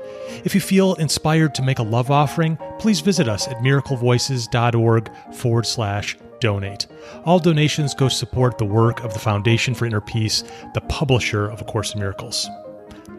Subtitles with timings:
[0.44, 5.66] If you feel inspired to make a love offering, please visit us at miraclevoices.org forward
[5.66, 6.88] slash donate.
[7.24, 11.62] All donations go support the work of the Foundation for Inner Peace, the publisher of
[11.62, 12.50] A Course in Miracles.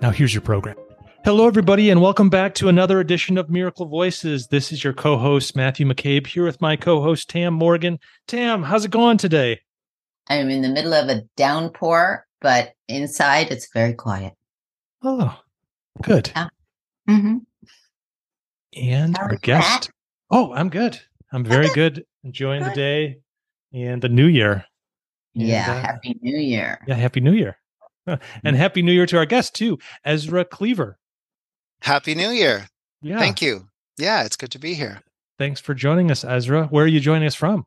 [0.02, 0.76] Now here's your program.
[1.24, 4.48] Hello, everybody, and welcome back to another edition of Miracle Voices.
[4.48, 8.00] This is your co host, Matthew McCabe, here with my co host, Tam Morgan.
[8.26, 9.60] Tam, how's it going today?
[10.28, 14.32] I'm in the middle of a downpour, but inside it's very quiet.
[15.04, 15.40] Oh,
[16.02, 16.32] good.
[16.34, 16.48] Yeah.
[17.08, 17.36] Mm-hmm.
[18.82, 19.82] And our guest.
[19.82, 19.90] That?
[20.28, 21.00] Oh, I'm good.
[21.32, 22.04] I'm very good.
[22.24, 22.72] Enjoying good.
[22.72, 23.18] the day
[23.72, 24.64] and the new year.
[25.36, 25.70] And, yeah.
[25.70, 26.80] Uh, happy New Year.
[26.88, 26.96] Yeah.
[26.96, 27.58] Happy New Year.
[28.08, 28.56] And mm.
[28.56, 30.98] Happy New Year to our guest, too, Ezra Cleaver.
[31.82, 32.68] Happy New Year.
[33.02, 33.18] Yeah.
[33.18, 33.68] Thank you.
[33.98, 35.02] Yeah, it's good to be here.
[35.38, 36.66] Thanks for joining us, Ezra.
[36.66, 37.66] Where are you joining us from?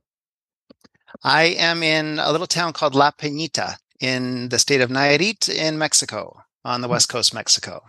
[1.23, 5.77] I am in a little town called La Peñita in the state of Nayarit in
[5.77, 6.93] Mexico, on the hmm.
[6.93, 7.81] west coast Mexico,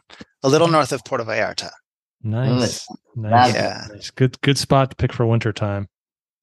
[0.43, 1.71] a little north of Puerto Vallarta.
[2.23, 2.87] Nice.
[3.15, 3.55] Nice.
[3.55, 3.87] Yeah.
[3.93, 4.11] Nice.
[4.11, 5.89] Good good spot to pick for winter time.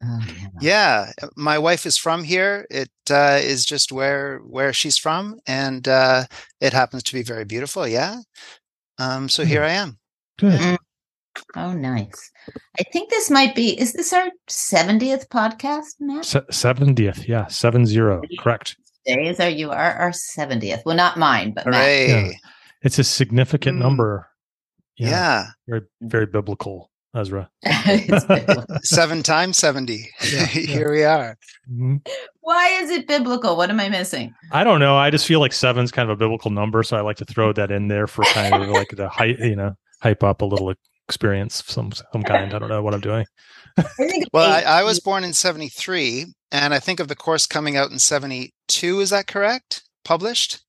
[0.01, 0.47] Yeah.
[0.61, 1.27] yeah.
[1.35, 2.65] my wife is from here.
[2.69, 6.25] It uh, is just where where she's from, and uh,
[6.61, 7.87] it happens to be very beautiful.
[7.87, 8.19] Yeah,
[8.97, 9.97] um, so here I am.
[10.39, 10.59] Good.
[10.59, 10.77] Mm.
[11.55, 12.31] Oh, nice.
[12.79, 16.25] I think this might be, is this our 70th podcast, Matt?
[16.25, 17.27] Se- 70th.
[17.27, 17.47] Yeah.
[17.47, 18.21] Seven zero.
[18.39, 18.75] Correct.
[19.05, 20.83] Days are you are our 70th.
[20.85, 22.09] Well, not mine, but Matt.
[22.09, 22.31] Yeah.
[22.81, 23.81] It's a significant mm.
[23.81, 24.29] number.
[24.97, 25.09] Yeah.
[25.09, 25.45] yeah.
[25.67, 26.91] Very, very biblical.
[27.15, 27.49] Ezra.
[28.83, 30.09] Seven times 70.
[30.31, 31.37] Yeah, Here we are.
[31.71, 31.97] Mm-hmm.
[32.41, 33.55] Why is it biblical?
[33.55, 34.33] What am I missing?
[34.51, 34.97] I don't know.
[34.97, 36.81] I just feel like seven's kind of a biblical number.
[36.83, 39.55] So I like to throw that in there for kind of like the hype, you
[39.55, 40.73] know, hype up a little
[41.07, 42.53] experience of some, some kind.
[42.53, 43.25] I don't know what I'm doing.
[44.33, 47.91] well, I, I was born in 73, and I think of the course coming out
[47.91, 48.99] in 72.
[48.99, 49.83] Is that correct?
[50.03, 50.59] Published?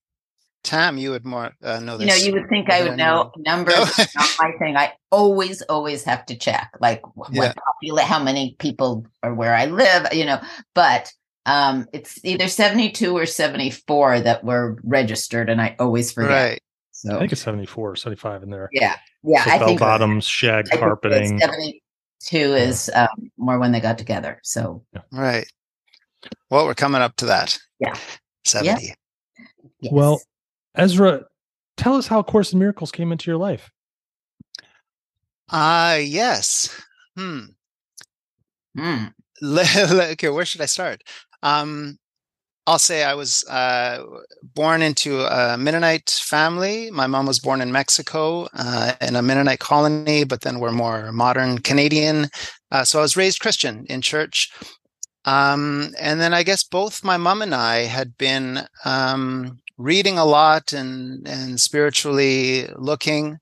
[0.65, 2.07] Tam, you would more uh, know this.
[2.07, 3.75] You know, you would think I would know numbers.
[3.75, 4.05] No.
[4.15, 4.75] not my thing.
[4.75, 7.53] I always, always have to check, like yeah.
[7.81, 10.11] what how many people are where I live.
[10.11, 10.41] You know,
[10.73, 11.13] but
[11.45, 16.31] um, it's either seventy-two or seventy-four that were registered, and I always forget.
[16.31, 16.61] Right.
[16.91, 18.69] So I think it's 74 or 75 in there.
[18.71, 18.95] Yeah.
[19.21, 19.43] Yeah.
[19.43, 21.39] So I bell think bottoms, shag I carpeting.
[21.39, 21.81] 72
[22.31, 24.39] is um, more when they got together.
[24.43, 25.01] So, yeah.
[25.11, 25.45] right.
[26.49, 27.59] Well, we're coming up to that.
[27.79, 27.95] Yeah.
[28.45, 28.85] 70.
[28.85, 28.93] Yeah.
[29.81, 29.93] Yes.
[29.93, 30.21] Well,
[30.75, 31.25] Ezra,
[31.77, 33.71] tell us how Course in Miracles came into your life.
[35.49, 36.69] Ah, uh, yes.
[37.15, 37.39] Hmm.
[38.77, 39.05] Hmm.
[39.43, 41.01] okay, where should I start?
[41.43, 41.97] Um,
[42.67, 44.03] I'll say I was uh,
[44.41, 46.89] born into a Mennonite family.
[46.89, 51.11] My mom was born in Mexico uh, in a Mennonite colony, but then we're more
[51.11, 52.27] modern Canadian.
[52.71, 54.51] Uh, so I was raised Christian in church.
[55.25, 60.25] Um, and then I guess both my mom and I had been um, reading a
[60.25, 63.37] lot and and spiritually looking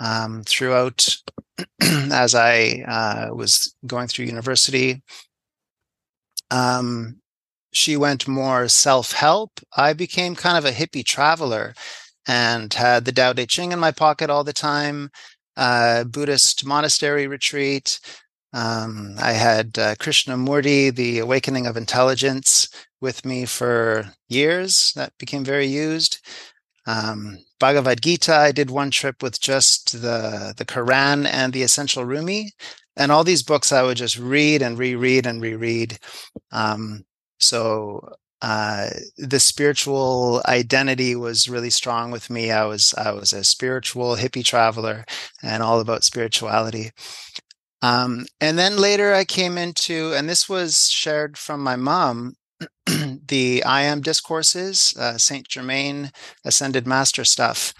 [0.00, 1.16] um, throughout
[1.80, 5.02] as I uh, was going through university.
[6.50, 7.20] Um,
[7.72, 9.60] she went more self help.
[9.76, 11.74] I became kind of a hippie traveler
[12.26, 15.10] and had the Tao Te Ching in my pocket all the time,
[15.56, 18.00] uh, Buddhist monastery retreat.
[18.52, 22.68] Um, I had uh, Krishnamurti, The Awakening of Intelligence,
[23.04, 24.92] with me for years.
[24.96, 26.18] That became very used.
[26.86, 32.04] Um, Bhagavad Gita, I did one trip with just the the Quran and the Essential
[32.04, 32.50] Rumi,
[32.96, 35.98] and all these books I would just read and reread and reread.
[36.52, 37.04] Um,
[37.40, 38.00] so
[38.42, 42.50] uh, the spiritual identity was really strong with me.
[42.50, 45.04] I was I was a spiritual hippie traveler
[45.42, 46.90] and all about spirituality.
[47.82, 52.34] Um, and then later I came into, and this was shared from my mom,
[53.28, 56.10] the I am discourses, uh, Saint Germain
[56.44, 57.74] ascended master stuff,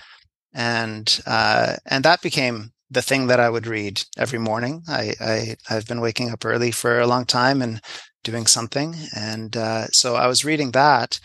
[0.55, 4.83] and uh, and that became the thing that I would read every morning.
[4.89, 7.81] I, I have been waking up early for a long time and
[8.23, 11.21] doing something, and uh, so I was reading that,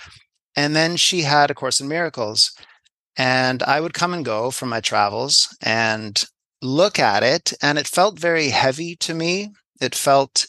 [0.55, 2.51] and then she had a Course in Miracles,
[3.17, 6.23] and I would come and go from my travels and
[6.61, 9.49] look at it, and it felt very heavy to me.
[9.81, 10.45] It felt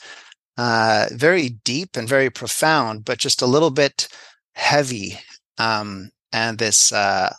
[0.58, 4.08] uh, very deep and very profound, but just a little bit
[4.54, 5.18] heavy.
[5.58, 7.32] Um, and this uh,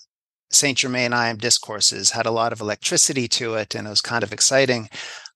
[0.51, 4.01] Saint Germain I am discourses had a lot of electricity to it, and it was
[4.01, 4.89] kind of exciting.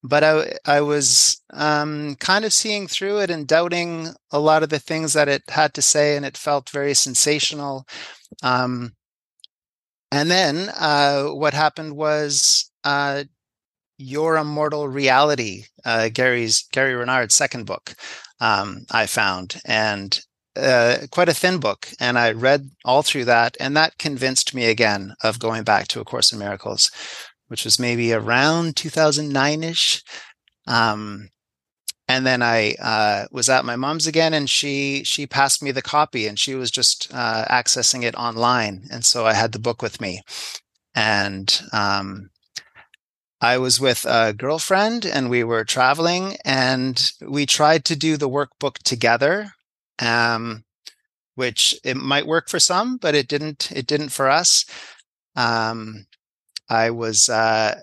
[0.04, 4.69] but I I was um, kind of seeing through it and doubting a lot of
[4.69, 7.86] the things that it had to say, and it felt very sensational.
[8.44, 8.94] Um,
[10.12, 13.24] and then uh, what happened was uh,
[13.97, 17.95] Your Immortal Reality, uh, Gary's Gary Renard's second book.
[18.39, 20.19] Um, I found and
[20.57, 24.65] uh, quite a thin book, and I read all through that, and that convinced me
[24.65, 26.92] again of going back to A Course in Miracles
[27.47, 30.03] which was maybe around 2009 ish.
[30.68, 31.30] Um,
[32.07, 35.81] and then I uh, was at my mom's again, and she she passed me the
[35.81, 39.81] copy, and she was just uh, accessing it online, and so I had the book
[39.81, 40.21] with me,
[40.94, 42.30] and um,
[43.45, 48.27] I was with a girlfriend, and we were traveling, and we tried to do the
[48.27, 49.51] workbook together,
[50.00, 50.63] um,
[51.36, 53.71] which it might work for some, but it didn't.
[53.71, 54.65] It didn't for us.
[55.36, 56.07] Um,
[56.69, 57.75] I was uh,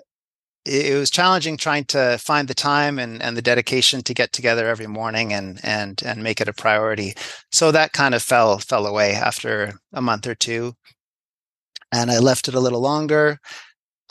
[0.65, 4.33] it, it, was challenging trying to find the time and, and the dedication to get
[4.33, 7.15] together every morning and and and make it a priority.
[7.53, 10.75] So that kind of fell fell away after a month or two,
[11.93, 13.39] and I left it a little longer.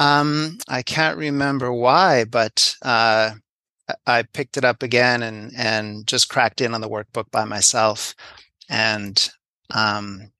[0.01, 3.33] Um, I can't remember why, but uh,
[4.07, 8.15] I picked it up again and and just cracked in on the workbook by myself,
[8.69, 9.29] and
[9.75, 10.31] um,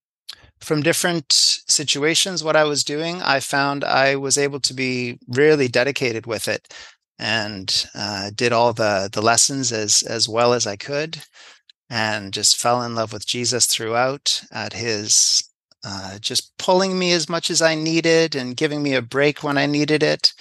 [0.62, 5.68] from different situations, what I was doing, I found I was able to be really
[5.70, 6.74] dedicated with it
[7.20, 11.22] and uh, did all the the lessons as as well as I could,
[11.90, 14.44] and just fell in love with Jesus throughout.
[14.52, 15.44] At his
[15.84, 19.58] uh, just pulling me as much as I needed and giving me a break when
[19.58, 20.34] I needed it.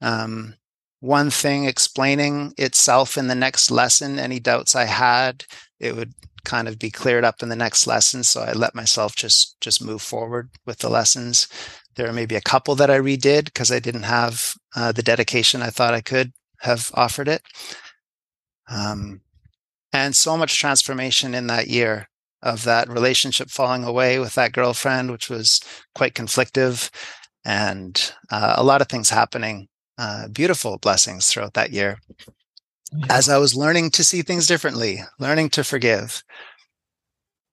[0.00, 0.54] Um,
[1.00, 5.44] one thing explaining itself in the next lesson, any doubts I had,
[5.80, 8.22] it would kind of be cleared up in the next lesson.
[8.22, 11.48] So I let myself just just move forward with the lessons.
[11.96, 15.62] There are maybe a couple that I redid because I didn't have uh, the dedication
[15.62, 17.42] I thought I could have offered it.
[18.68, 19.20] Um,
[19.92, 22.08] and so much transformation in that year
[22.46, 25.60] of that relationship falling away with that girlfriend, which was
[25.94, 26.90] quite conflictive,
[27.44, 31.98] and uh, a lot of things happening, uh, beautiful blessings throughout that year
[32.92, 33.06] yeah.
[33.10, 36.22] as I was learning to see things differently, learning to forgive.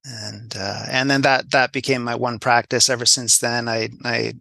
[0.06, 2.90] And uh, and then that that became my one practice.
[2.90, 4.34] Ever since then, I I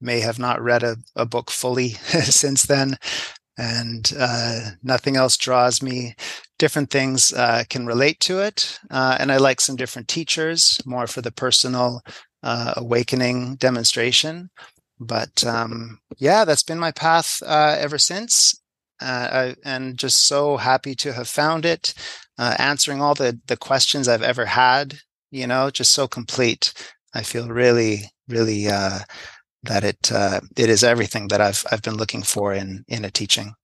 [0.00, 1.88] may have not read a, a book fully
[2.22, 2.96] since then,
[3.60, 6.14] and uh, nothing else draws me.
[6.58, 11.06] Different things uh, can relate to it, uh, and I like some different teachers more
[11.06, 12.00] for the personal
[12.42, 14.50] uh, awakening demonstration.
[14.98, 18.60] But um, yeah, that's been my path uh, ever since
[19.00, 21.94] uh, and just so happy to have found it,
[22.38, 24.98] answering all the the questions I've ever had.
[25.30, 26.72] You know, just so complete.
[27.14, 28.68] I feel really, really
[29.62, 33.10] that it uh, it is everything that I've I've been looking for in in a
[33.10, 33.54] teaching.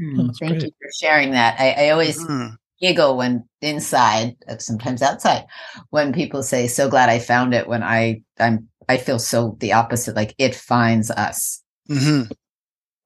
[0.00, 0.62] Mm, thank great.
[0.62, 1.60] you for sharing that.
[1.60, 2.54] I, I always mm-hmm.
[2.80, 5.44] giggle when inside, uh, sometimes outside,
[5.90, 9.72] when people say, "So glad I found it." When I I'm I feel so the
[9.72, 11.62] opposite, like it finds us.
[11.88, 12.32] Mm-hmm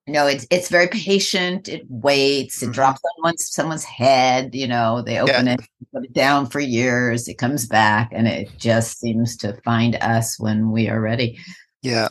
[0.06, 2.72] you know it's it's very patient it waits it mm-hmm.
[2.72, 5.54] drops on one, someone's head you know they open yeah.
[5.54, 5.60] it
[5.92, 10.38] put it down for years it comes back and it just seems to find us
[10.38, 11.38] when we are ready
[11.86, 12.08] yeah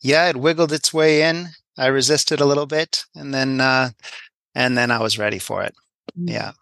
[0.00, 1.48] yeah it wiggled its way in
[1.78, 3.90] i resisted a little bit and then uh
[4.54, 5.74] and then i was ready for it
[6.18, 6.30] mm.
[6.30, 6.52] yeah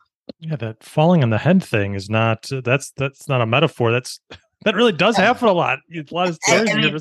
[0.40, 4.20] yeah that falling on the head thing is not that's that's not a metaphor that's
[4.64, 7.00] that really does happen a lot a lot of stories I mean,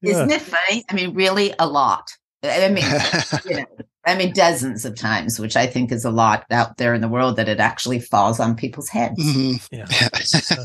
[0.00, 0.10] yeah.
[0.10, 2.08] isn't it funny i mean really a lot
[2.42, 2.84] I mean,
[3.46, 3.66] you know,
[4.06, 7.08] I mean, dozens of times, which I think is a lot out there in the
[7.08, 9.18] world that it actually falls on people's heads.
[9.18, 9.74] Mm-hmm.
[9.74, 9.86] Yeah.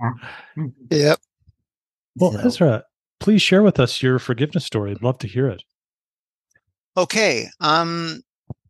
[0.00, 0.10] yeah.
[0.56, 0.66] Mm-hmm.
[0.90, 1.18] Yep.
[2.16, 2.38] Well, so.
[2.40, 2.84] Ezra,
[3.20, 4.90] please share with us your forgiveness story.
[4.90, 5.62] I'd love to hear it.
[6.96, 7.48] Okay.
[7.60, 8.22] Um,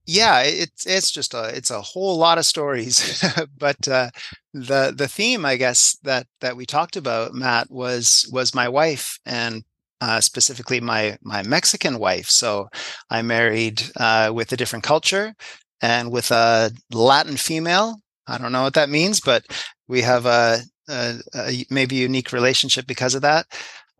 [0.06, 3.24] yeah, it's it's just a it's a whole lot of stories,
[3.58, 4.10] but uh,
[4.52, 9.18] the the theme, I guess that that we talked about, Matt, was was my wife
[9.24, 9.62] and
[10.00, 12.28] uh, specifically my my Mexican wife.
[12.28, 12.68] So
[13.08, 15.34] I married uh, with a different culture
[15.80, 17.96] and with a Latin female.
[18.26, 19.44] I don't know what that means, but
[19.88, 23.46] we have a, a, a maybe unique relationship because of that.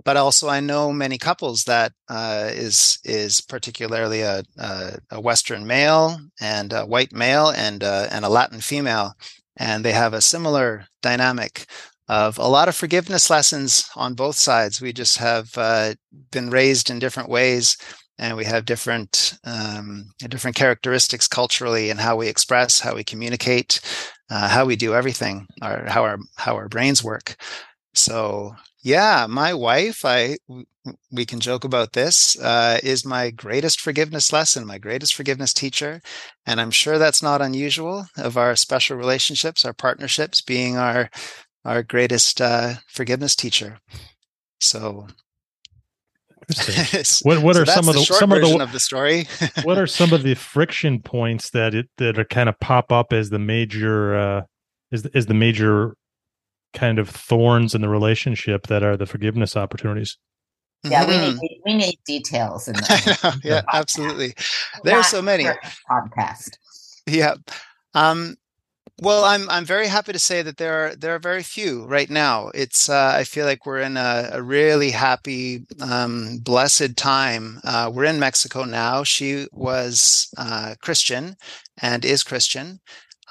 [0.04, 5.66] But also, I know many couples that uh, is is particularly a, a, a Western
[5.66, 9.14] male and a white male and and a Latin female,
[9.57, 11.66] and they have a similar dynamic
[12.09, 14.80] of a lot of forgiveness lessons on both sides.
[14.80, 15.95] We just have uh,
[16.33, 17.76] been raised in different ways,
[18.19, 23.80] and we have different um, different characteristics culturally and how we express, how we communicate,
[24.30, 27.37] uh, how we do everything, or how our how our brains work.
[27.95, 30.39] so yeah, my wife, I
[31.13, 36.01] we can joke about this, uh, is my greatest forgiveness lesson, my greatest forgiveness teacher,
[36.47, 38.07] and I'm sure that's not unusual.
[38.17, 41.11] Of our special relationships, our partnerships, being our
[41.65, 43.79] our greatest uh, forgiveness teacher.
[44.61, 45.07] So
[47.23, 49.29] what what so are some of the, some of the of the story?
[49.63, 53.13] what are some of the friction points that it that are kind of pop up
[53.13, 54.43] as the major uh,
[54.91, 55.95] is is the major
[56.73, 60.17] kind of thorns in the relationship that are the forgiveness opportunities?
[60.83, 61.11] Yeah, mm-hmm.
[61.11, 61.71] we need mm-hmm.
[61.71, 63.41] we need details in that.
[63.45, 64.35] yeah, absolutely.
[64.85, 65.45] There are so many
[65.91, 66.57] podcast.
[67.07, 67.35] Yeah.
[67.95, 68.37] Um,
[69.03, 72.09] well, I'm I'm very happy to say that there are there are very few right
[72.11, 72.50] now.
[72.55, 77.61] It's uh, I feel like we're in a, a really happy, um, blessed time.
[77.65, 79.03] Uh, we're in Mexico now.
[79.03, 81.37] She was uh, Christian
[81.81, 82.81] and is Christian,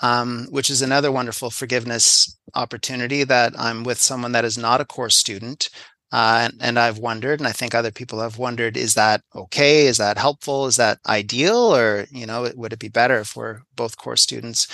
[0.01, 3.23] um, which is another wonderful forgiveness opportunity.
[3.23, 5.69] That I'm with someone that is not a course student,
[6.11, 9.85] uh, and, and, I've wondered, and I think other people have wondered, is that okay?
[9.85, 10.65] Is that helpful?
[10.65, 11.75] Is that ideal?
[11.75, 14.67] Or, you know, would it be better if we're both course students?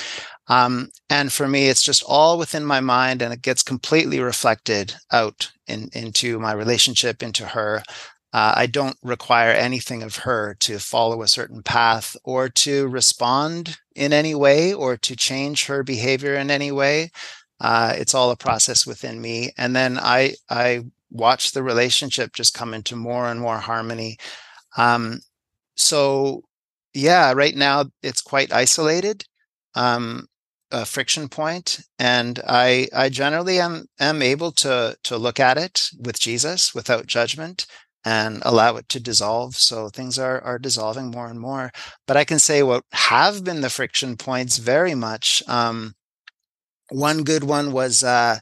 [0.48, 4.96] Um, and for me, it's just all within my mind and it gets completely reflected
[5.12, 7.84] out in, into my relationship, into her.
[8.32, 13.78] Uh, I don't require anything of her to follow a certain path or to respond
[13.94, 17.12] in any way or to change her behavior in any way.
[17.60, 19.52] Uh, it's all a process within me.
[19.58, 24.18] And then I, I watch the relationship just come into more and more harmony.
[24.78, 25.22] Um,
[25.76, 26.44] so
[26.94, 29.26] yeah, right now it's quite isolated,
[29.76, 30.28] um,
[30.72, 35.90] a friction point, and I I generally am am able to to look at it
[36.00, 37.68] with Jesus without judgment
[38.04, 39.56] and allow it to dissolve.
[39.56, 41.72] So things are are dissolving more and more.
[42.08, 45.44] But I can say what have been the friction points very much.
[45.48, 45.96] Um,
[46.90, 48.40] one good one was uh,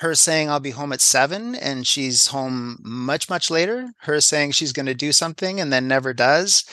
[0.00, 3.90] her saying I'll be home at seven and she's home much, much later.
[3.98, 6.64] Her saying she's going to do something and then never does.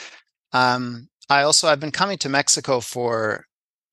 [0.52, 3.46] Um, I also I've been coming to Mexico for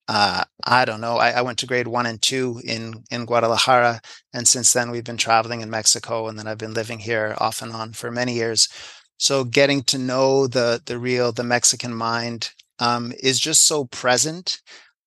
[0.06, 1.16] uh, I don't know.
[1.16, 4.00] I, I, went to grade one and two in in Guadalajara,
[4.34, 7.62] and since then we've been traveling in Mexico, and then I've been living here off
[7.62, 8.68] and on for many years.
[9.16, 14.60] So getting to know the the real the Mexican mind um, is just so present.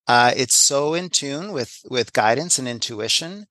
[0.08, 3.48] Uh, it's so in tune with with guidance and intuition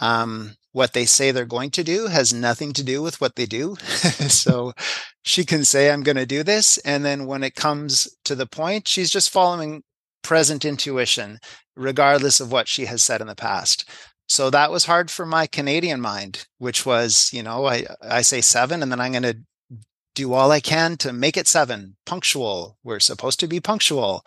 [0.00, 3.46] um, what they say they're going to do has nothing to do with what they
[3.46, 3.76] do.
[3.82, 4.72] so
[5.22, 6.78] she can say, I'm going to do this.
[6.78, 9.82] And then when it comes to the point, she's just following
[10.22, 11.38] present intuition,
[11.76, 13.88] regardless of what she has said in the past.
[14.28, 18.40] So that was hard for my Canadian mind, which was, you know, I, I say
[18.40, 19.38] seven and then I'm going to
[20.14, 22.76] do all I can to make it seven punctual.
[22.84, 24.24] We're supposed to be punctual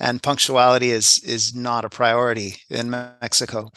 [0.00, 3.70] and punctuality is, is not a priority in Mexico.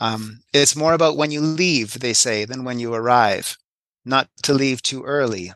[0.00, 3.56] Um, it's more about when you leave, they say, than when you arrive.
[4.04, 5.52] Not to leave too early.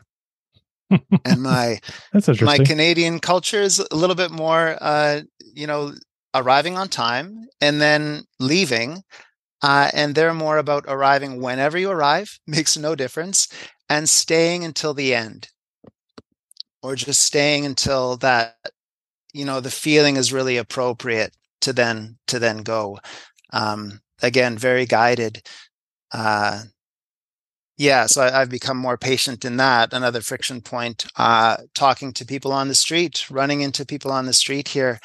[1.25, 1.79] and my
[2.41, 5.21] my Canadian culture is a little bit more, uh,
[5.53, 5.93] you know,
[6.35, 9.01] arriving on time and then leaving.
[9.61, 13.47] Uh, and they're more about arriving whenever you arrive, makes no difference,
[13.89, 15.49] and staying until the end,
[16.83, 18.57] or just staying until that,
[19.35, 22.99] you know, the feeling is really appropriate to then to then go.
[23.51, 25.41] Um, again very guided
[26.11, 26.63] uh,
[27.77, 32.25] yeah so I, have become more patient in that another friction point uh, talking to
[32.25, 34.99] people on the street running into people on the street here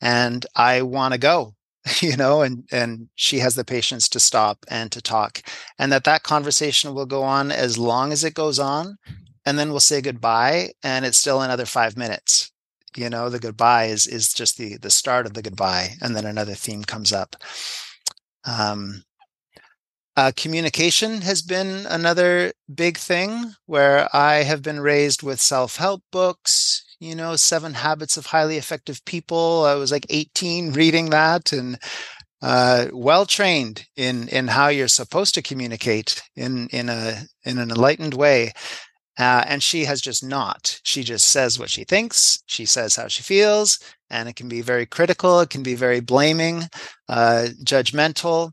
[0.00, 1.54] and i want to go
[2.00, 5.42] you know and and she has the patience to stop and to talk
[5.78, 8.96] and that that conversation will go on as long as it goes on
[9.44, 12.50] and then we'll say goodbye and it's still another five minutes
[12.96, 16.26] you know the goodbye is is just the the start of the goodbye and then
[16.26, 17.36] another theme comes up
[18.46, 19.02] um,
[20.16, 26.02] uh, communication has been another big thing where I have been raised with self help
[26.10, 29.66] books, you know, Seven Habits of Highly Effective People.
[29.66, 31.78] I was like 18 reading that and
[32.40, 37.70] uh, well trained in in how you're supposed to communicate in in a in an
[37.70, 38.52] enlightened way.
[39.18, 40.80] Uh, and she has just not.
[40.82, 42.42] She just says what she thinks.
[42.46, 43.78] She says how she feels,
[44.10, 45.40] and it can be very critical.
[45.40, 46.64] It can be very blaming,
[47.08, 48.52] uh, judgmental,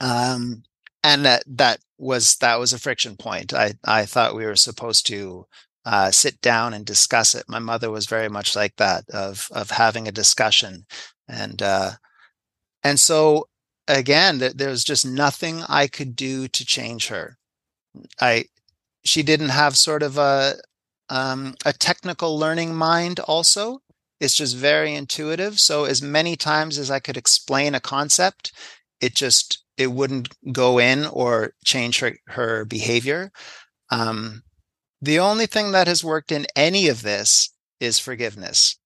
[0.00, 0.64] um,
[1.04, 3.54] and that that was that was a friction point.
[3.54, 5.46] I I thought we were supposed to
[5.84, 7.44] uh, sit down and discuss it.
[7.48, 10.86] My mother was very much like that of of having a discussion,
[11.28, 11.92] and uh,
[12.82, 13.48] and so
[13.88, 17.38] again, th- there was just nothing I could do to change her.
[18.20, 18.46] I
[19.06, 20.56] she didn't have sort of a
[21.08, 23.80] um, a technical learning mind also
[24.20, 28.52] it's just very intuitive so as many times as i could explain a concept
[29.00, 33.30] it just it wouldn't go in or change her her behavior.
[33.90, 34.42] Um,
[35.00, 38.78] the only thing that has worked in any of this is forgiveness.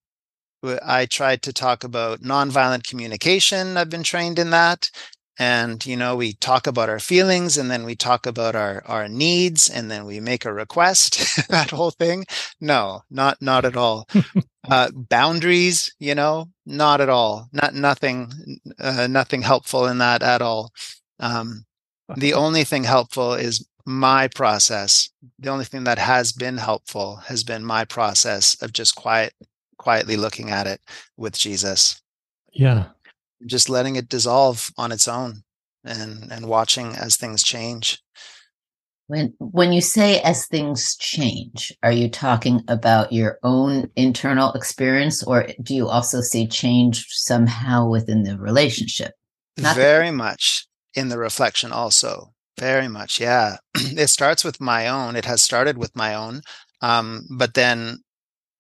[0.84, 3.76] I tried to talk about nonviolent communication.
[3.76, 4.90] I've been trained in that.
[5.40, 9.08] And, you know, we talk about our feelings and then we talk about our, our
[9.08, 11.18] needs and then we make a request,
[11.48, 12.26] that whole thing.
[12.60, 14.06] No, not, not at all.
[14.70, 17.48] uh, boundaries, you know, not at all.
[17.54, 18.30] Not, nothing,
[18.78, 20.72] uh, nothing helpful in that at all.
[21.18, 21.64] Um,
[22.14, 25.08] the only thing helpful is my process.
[25.38, 29.32] The only thing that has been helpful has been my process of just quiet
[29.78, 30.82] quietly looking at it
[31.16, 32.02] with Jesus.
[32.52, 32.88] Yeah.
[33.46, 35.42] Just letting it dissolve on its own
[35.84, 38.02] and and watching as things change.
[39.06, 45.22] When when you say as things change, are you talking about your own internal experience
[45.22, 49.12] or do you also see change somehow within the relationship?
[49.56, 52.34] Not Very much in the reflection also.
[52.58, 53.20] Very much.
[53.20, 53.56] Yeah.
[53.74, 55.16] it starts with my own.
[55.16, 56.42] It has started with my own.
[56.80, 57.98] Um, but then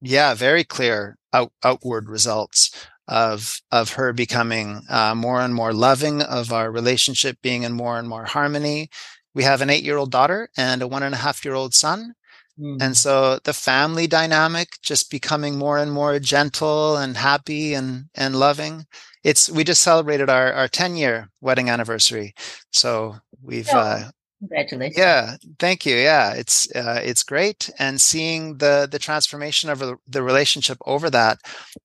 [0.00, 2.70] yeah, very clear out, outward results
[3.10, 7.98] of of her becoming uh, more and more loving, of our relationship being in more
[7.98, 8.88] and more harmony.
[9.34, 11.74] We have an eight year old daughter and a one and a half year old
[11.74, 12.14] son.
[12.58, 12.80] Mm.
[12.80, 18.36] And so the family dynamic just becoming more and more gentle and happy and and
[18.36, 18.86] loving.
[19.24, 22.34] It's we just celebrated our our 10 year wedding anniversary.
[22.72, 23.78] So we've oh.
[23.78, 24.96] uh, Congratulations.
[24.98, 25.96] Yeah, thank you.
[25.96, 31.38] Yeah, it's uh, it's great, and seeing the the transformation of the relationship over that,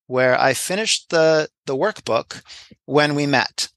[0.07, 2.41] where I finished the the workbook
[2.85, 3.69] when we met.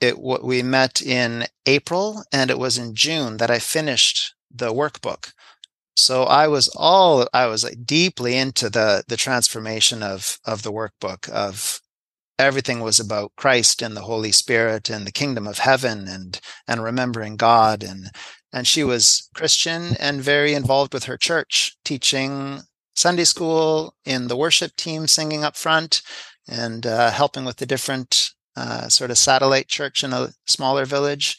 [0.00, 5.32] It we met in April, and it was in June that I finished the workbook.
[5.96, 10.72] So I was all I was like deeply into the the transformation of of the
[10.72, 11.80] workbook of
[12.40, 16.82] everything was about Christ and the Holy Spirit and the kingdom of heaven and and
[16.82, 18.10] remembering God and
[18.52, 22.62] and she was Christian and very involved with her church, teaching
[22.96, 26.02] Sunday school in the worship team, singing up front,
[26.48, 31.38] and uh, helping with the different uh, sort of satellite church in a smaller village.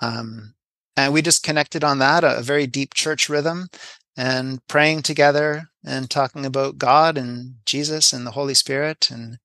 [0.00, 0.54] Um,
[0.96, 3.68] and we just connected on that, a, a very deep church rhythm,
[4.16, 9.10] and praying together and talking about God and Jesus and the Holy Spirit.
[9.10, 9.38] And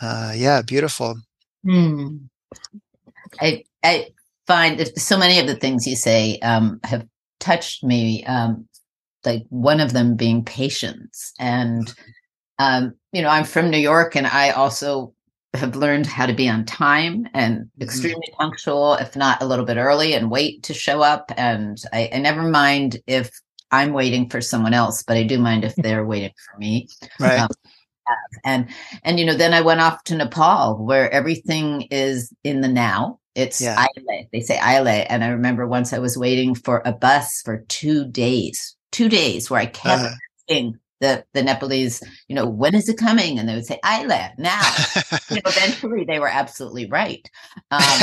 [0.00, 1.16] uh, yeah, beautiful.
[1.64, 2.16] Hmm.
[3.40, 4.08] I I
[4.46, 7.06] find that so many of the things you say um, have
[7.40, 8.24] touched me.
[8.24, 8.68] Um,
[9.24, 11.92] like one of them being patience, and
[12.58, 15.12] um, you know, I'm from New York, and I also
[15.54, 17.82] have learned how to be on time and mm-hmm.
[17.82, 18.42] extremely mm-hmm.
[18.42, 21.32] punctual, if not a little bit early, and wait to show up.
[21.36, 23.30] And I, I never mind if
[23.70, 26.88] I'm waiting for someone else, but I do mind if they're waiting for me.
[27.18, 27.40] Right.
[27.40, 27.48] Um,
[28.06, 28.40] have.
[28.44, 28.68] And
[29.02, 33.18] and you know, then I went off to Nepal where everything is in the now.
[33.34, 33.76] It's yeah.
[33.76, 34.28] Aile.
[34.32, 35.06] They say Aile.
[35.08, 39.50] And I remember once I was waiting for a bus for two days, two days
[39.50, 40.14] where I kept uh-huh.
[40.48, 43.38] asking the the Nepalese, you know, when is it coming?
[43.38, 44.62] And they would say, Aile, now.
[45.30, 47.28] you know, eventually they were absolutely right.
[47.70, 47.80] Um,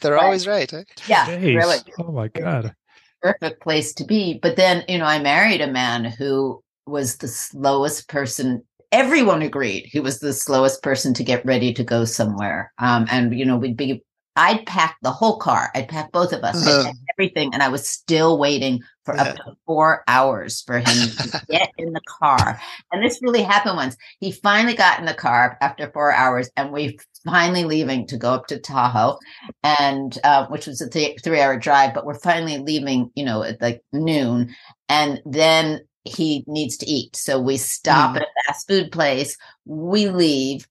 [0.00, 0.72] They're but, always right.
[0.72, 0.84] Eh?
[1.08, 1.28] Yeah.
[1.36, 1.78] Really.
[1.98, 2.74] Oh my God.
[3.22, 4.38] Perfect place to be.
[4.40, 9.86] But then, you know, I married a man who was the slowest person everyone agreed
[9.86, 12.72] he was the slowest person to get ready to go somewhere.
[12.78, 14.02] Um, and you know, we'd be
[14.36, 15.70] I'd pack the whole car.
[15.74, 16.92] I'd pack both of us, uh-huh.
[17.14, 19.22] everything, and I was still waiting for yeah.
[19.22, 22.60] up to four hours for him to get in the car.
[22.92, 23.96] And this really happened once.
[24.20, 28.34] He finally got in the car after four hours, and we finally leaving to go
[28.34, 29.18] up to Tahoe,
[29.62, 31.94] and uh, which was a th- three-hour drive.
[31.94, 34.54] But we're finally leaving, you know, at like noon,
[34.90, 37.16] and then he needs to eat.
[37.16, 38.16] So we stop mm.
[38.16, 40.66] at a fast food place, we leave.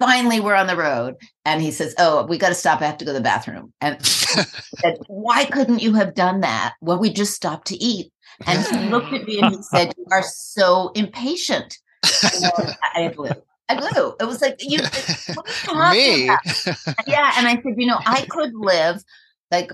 [0.00, 2.82] Finally, we're on the road, and he says, Oh, we got to stop.
[2.82, 3.72] I have to go to the bathroom.
[3.80, 8.12] And said, Why couldn't you have done that when we just stopped to eat?
[8.46, 11.78] And he looked at me and he said, You are so impatient.
[12.02, 13.30] I blew.
[13.68, 14.14] I blew.
[14.20, 14.78] It was like you.
[15.92, 16.26] Me.
[17.06, 19.02] yeah, and I said, you know, I could live
[19.50, 19.70] like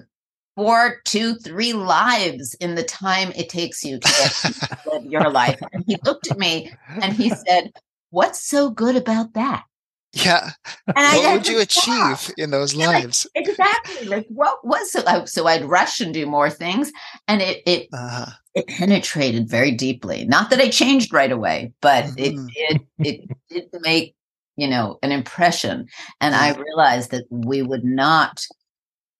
[0.56, 5.60] four, two, three lives in the time it takes you to live your life.
[5.72, 7.72] And he looked at me and he said,
[8.10, 9.64] What's so good about that?
[10.12, 10.50] Yeah.
[10.88, 13.26] And what I, would you achieve in those lives?
[13.34, 14.06] exactly.
[14.06, 15.24] Like what was so?
[15.24, 16.90] So I'd rush and do more things,
[17.28, 18.32] and it it uh-huh.
[18.54, 20.24] it penetrated very deeply.
[20.24, 22.48] Not that I changed right away, but mm-hmm.
[22.58, 24.16] it it it did make
[24.56, 25.86] you know an impression,
[26.20, 28.44] and I realized that we would not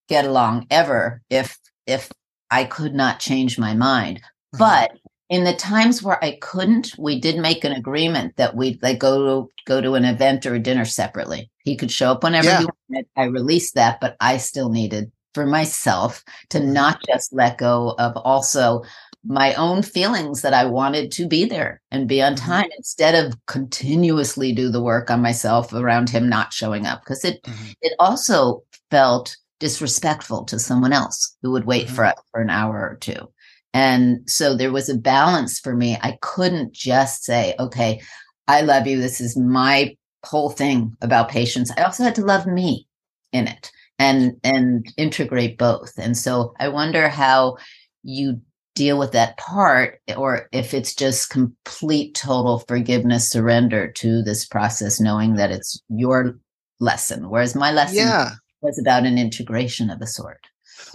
[0.09, 2.11] get along ever if if
[2.49, 4.17] I could not change my mind.
[4.17, 4.57] Mm-hmm.
[4.59, 4.91] But
[5.29, 9.45] in the times where I couldn't, we did make an agreement that we'd like go
[9.45, 11.49] to go to an event or a dinner separately.
[11.63, 12.59] He could show up whenever Yeah.
[12.59, 13.05] he wanted.
[13.15, 16.73] I released that, but I still needed for myself to Mhm.
[16.73, 18.83] not just let go of also
[19.23, 22.39] my own feelings that I wanted to be there and be on Mhm.
[22.39, 27.23] time instead of continuously do the work on myself around him not showing up because
[27.23, 27.75] it Mhm.
[27.81, 31.91] it also felt disrespectful to someone else who would wait Mhm.
[31.91, 33.31] for for an hour or two.
[33.73, 35.97] And so there was a balance for me.
[36.01, 38.01] I couldn't just say, okay,
[38.49, 38.99] I love you.
[38.99, 39.95] This is my
[40.25, 41.71] whole thing about patience.
[41.77, 42.87] I also had to love me
[43.31, 45.93] in it and and integrate both.
[45.97, 47.57] And so I wonder how
[48.03, 48.41] you
[48.75, 54.99] deal with that part or if it's just complete total forgiveness surrender to this process
[54.99, 56.37] knowing that it's your
[56.79, 58.31] lesson whereas my lesson Yeah.
[58.61, 60.47] Was about an integration of a sort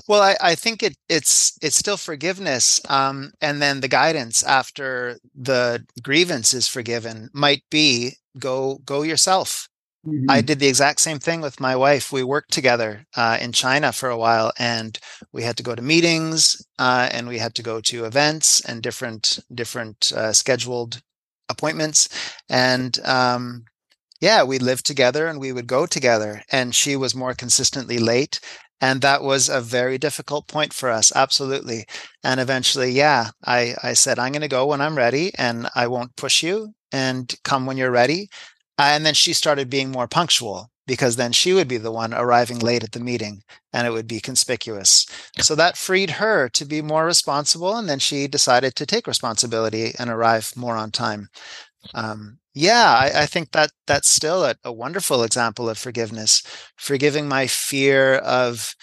[0.08, 5.18] Well, I, I think it it's it's still forgiveness, um, and then the guidance after
[5.34, 9.68] the grievance is forgiven might be go go yourself.
[10.28, 12.12] I did the exact same thing with my wife.
[12.12, 14.98] We worked together uh, in China for a while, and
[15.32, 18.82] we had to go to meetings, uh, and we had to go to events and
[18.82, 21.02] different different uh, scheduled
[21.48, 22.08] appointments,
[22.48, 23.64] and um,
[24.20, 26.42] yeah, we lived together and we would go together.
[26.50, 28.40] And she was more consistently late,
[28.80, 31.12] and that was a very difficult point for us.
[31.14, 31.86] Absolutely,
[32.22, 35.86] and eventually, yeah, I I said I'm going to go when I'm ready, and I
[35.88, 38.28] won't push you, and come when you're ready.
[38.78, 42.14] Uh, and then she started being more punctual because then she would be the one
[42.14, 45.06] arriving late at the meeting and it would be conspicuous.
[45.40, 47.76] So that freed her to be more responsible.
[47.76, 51.28] And then she decided to take responsibility and arrive more on time.
[51.94, 56.42] Um, yeah, I, I think that that's still a, a wonderful example of forgiveness,
[56.76, 58.74] forgiving my fear of,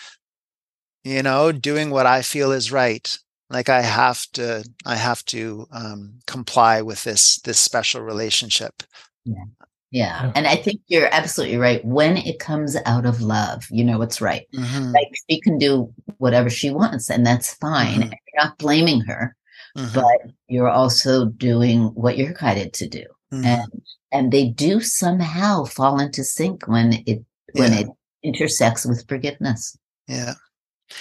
[1.03, 3.17] you know, doing what I feel is right.
[3.49, 8.83] Like I have to, I have to um, comply with this this special relationship.
[9.25, 9.43] yeah
[9.91, 10.31] Yeah.
[10.35, 14.19] and i think you're absolutely right when it comes out of love you know what's
[14.21, 14.93] right Mhm.
[14.93, 18.11] like she can do whatever she wants and that's fine Mhm.
[18.11, 19.35] And you're not blaming her
[19.77, 19.93] Mhm.
[19.93, 23.45] but you're also doing what you're guided to do Mhm.
[23.45, 23.71] and
[24.11, 27.79] and they do somehow fall into sync when it when Yeah.
[27.81, 27.87] it
[28.23, 29.75] intersects with forgiveness
[30.07, 30.35] Yeah.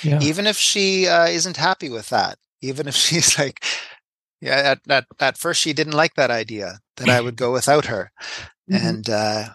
[0.03, 0.21] Yeah.
[0.23, 3.65] Even if she uh, isn't happy with that, even if she's like,
[4.41, 7.87] yeah, at, at, at first she didn't like that idea that I would go without
[7.87, 8.11] her.
[8.71, 8.89] Mhm.
[8.89, 9.49] And, uh,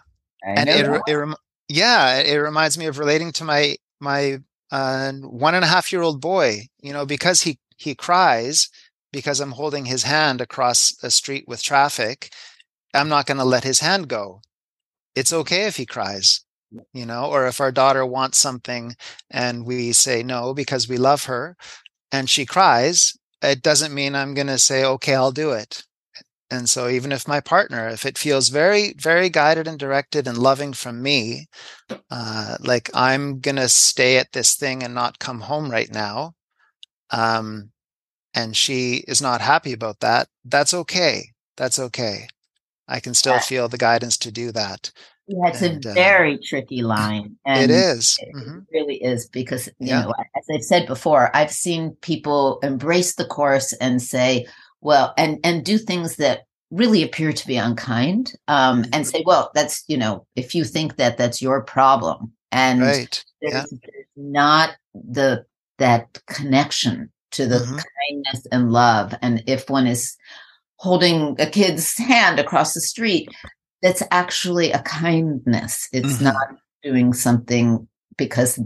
[0.45, 1.35] I and know it, it, rem-
[1.69, 4.39] yeah, it reminds me of relating to my, my,
[4.71, 8.69] uh, one and a half year old boy, you know, because he, he cries
[9.17, 12.31] because I'm holding his hand across a street with traffic.
[12.93, 14.41] I'm not going to let his hand go.
[15.15, 16.45] It's okay if he cries,
[16.93, 18.95] you know, or if our daughter wants something
[19.31, 21.55] and we say no because we love her
[22.11, 25.83] and she cries, it doesn't mean I'm going to say, okay, I'll do it.
[26.51, 30.37] And so even if my partner, if it feels very, very guided and directed and
[30.37, 31.47] loving from me,
[32.11, 36.33] uh, like I'm going to stay at this thing and not come home right now.
[37.09, 37.71] Um,
[38.37, 40.27] and she is not happy about that.
[40.45, 41.33] That's okay.
[41.57, 42.27] That's okay.
[42.87, 43.39] I can still Yeah.
[43.39, 44.91] feel the guidance to do that.
[45.27, 47.37] Yeah, it's And, a uh, very tricky line.
[47.45, 48.17] And it is.
[48.21, 48.65] It Mhm.
[48.71, 50.03] really is because, you Yeah.
[50.03, 54.45] know, as I've said before, I've seen people embrace the course and say,
[54.81, 58.89] well, and and do things that really appear to be unkind, um, Mm-hmm.
[58.93, 63.25] and say, well, that's you know, if you think that, that's your problem, and Right.
[63.41, 63.65] there's, Yeah.
[63.83, 65.45] there's not the
[65.79, 67.83] that connection to the Mhm.
[68.09, 70.15] kindness and love, and if one is
[70.77, 73.29] holding a kid's hand across the street,
[73.81, 75.87] that's actually a kindness.
[75.91, 76.21] It's Mhm.
[76.23, 76.47] not
[76.83, 77.87] doing something
[78.17, 78.59] because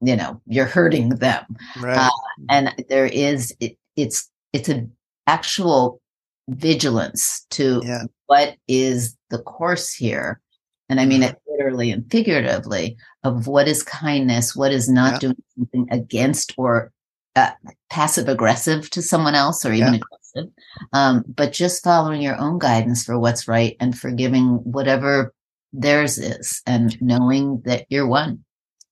[0.00, 1.44] you know you're hurting them
[1.76, 1.98] Right.
[1.98, 2.10] uh,
[2.48, 4.92] and there is it, it's it's an
[5.26, 6.00] actual
[6.48, 8.04] vigilance to Yeah.
[8.26, 10.40] what is the course here
[10.88, 11.30] and i mean Mhm.
[11.30, 15.18] it literally and figuratively of what is kindness what is not Yeah.
[15.18, 16.92] doing something against or
[17.36, 17.50] uh,
[17.90, 20.00] passive aggressive to someone else or even Yeah.
[20.00, 20.52] aggressive
[20.92, 25.32] um, but just following your own guidance for what's right and forgiving whatever
[25.72, 28.44] theirs is and knowing that you're one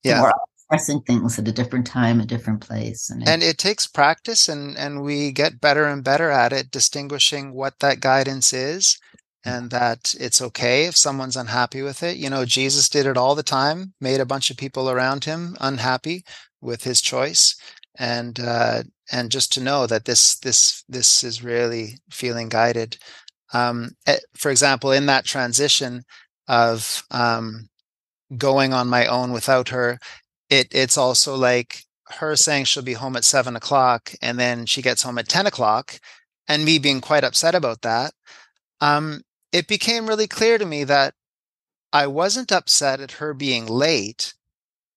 [0.05, 0.22] Yeah.
[0.22, 0.33] we're
[0.68, 3.09] expressing things at a different time, a different place.
[3.09, 7.53] And, and it takes practice and and we get better and better at it distinguishing
[7.55, 8.99] what that guidance is
[9.44, 13.37] and that it's okay if someone's unhappy with it you know jesus did it all
[13.37, 16.25] the time made a bunch of people around him unhappy
[16.61, 17.55] with his choice
[17.99, 18.83] and uh
[19.13, 22.97] and just to know that this this this is really feeling guided
[23.53, 26.03] um eh, for example in that transition
[26.49, 27.69] of um
[28.37, 29.99] going on my own without her
[30.51, 31.81] it it's also like
[32.21, 35.47] her saying she'll be home at seven o'clock and then she gets home at 10
[35.47, 35.99] o'clock
[36.49, 38.13] and me being quite upset about that
[38.81, 41.15] um, it became really clear to me that
[41.93, 44.35] I wasn't upset at her being late.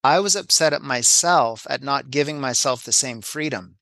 [0.04, 3.76] I was upset at myself at not giving myself the same freedom.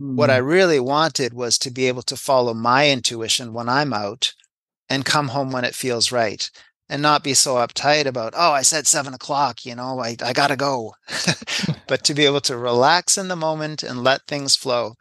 [0.00, 0.16] Mm.
[0.16, 0.46] What I hmm.
[0.46, 4.34] really wanted was to be able to follow my intuition when I'm out
[4.88, 6.48] and come home when it feels right
[6.88, 10.32] and not be so uptight about, oh, I said seven o'clock, you know, I, I
[10.32, 10.94] gotta go.
[11.88, 14.94] but to be able to relax in the moment and let things flow.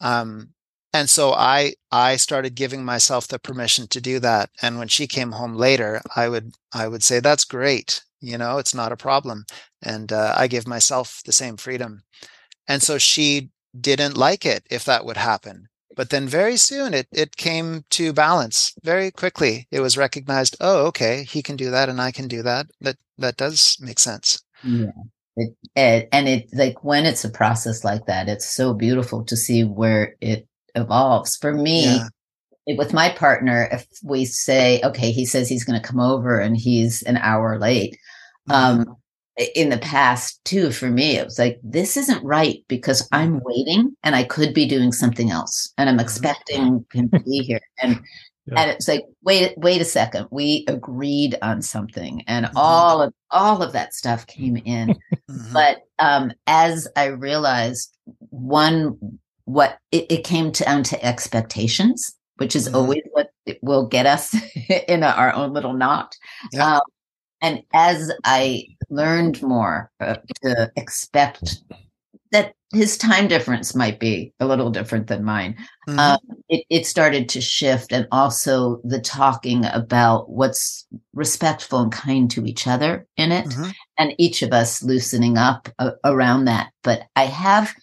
[0.00, 0.50] Um,
[0.92, 4.50] and so I I started giving myself the permission to do that.
[4.60, 8.02] And when she came home later, I would I would say, that's great.
[8.22, 9.44] You know, it's not a problem.
[9.82, 12.02] And uh, I give myself the same freedom.
[12.68, 15.68] And so she didn't like it if that would happen.
[15.94, 19.66] But then very soon it, it came to balance very quickly.
[19.70, 22.66] It was recognized, oh, okay, he can do that and I can do that.
[22.80, 24.42] That that does make sense.
[24.64, 24.92] Yeah.
[25.36, 29.36] It, it, and it like when it's a process like that, it's so beautiful to
[29.36, 31.36] see where it evolves.
[31.36, 32.08] For me, yeah.
[32.66, 36.38] It, with my partner, if we say, okay, he says he's going to come over
[36.38, 37.98] and he's an hour late,
[38.48, 38.80] mm-hmm.
[38.80, 38.96] um,
[39.54, 43.96] in the past too for me it was like this isn't right because i'm waiting
[44.02, 46.04] and i could be doing something else and i'm mm-hmm.
[46.04, 47.98] expecting him to be here and
[48.46, 48.60] yeah.
[48.60, 52.58] and it's like wait wait a second we agreed on something and mm-hmm.
[52.58, 55.52] all of all of that stuff came in mm-hmm.
[55.52, 57.96] but um as i realized
[58.28, 58.98] one
[59.46, 62.76] what it, it came down to expectations which is mm-hmm.
[62.76, 63.30] always what
[63.62, 64.34] will get us
[64.88, 66.16] in our own little knot
[66.52, 66.76] yeah.
[66.76, 66.82] um,
[67.42, 71.58] and as I learned more uh, to expect
[72.30, 75.98] that his time difference might be a little different than mine, mm-hmm.
[75.98, 77.92] um, it, it, started to shift.
[77.92, 83.70] And also the talking about what's respectful and kind to each other in it, mm-hmm.
[83.98, 86.70] and each of us loosening up uh, around that.
[86.82, 87.74] But I have,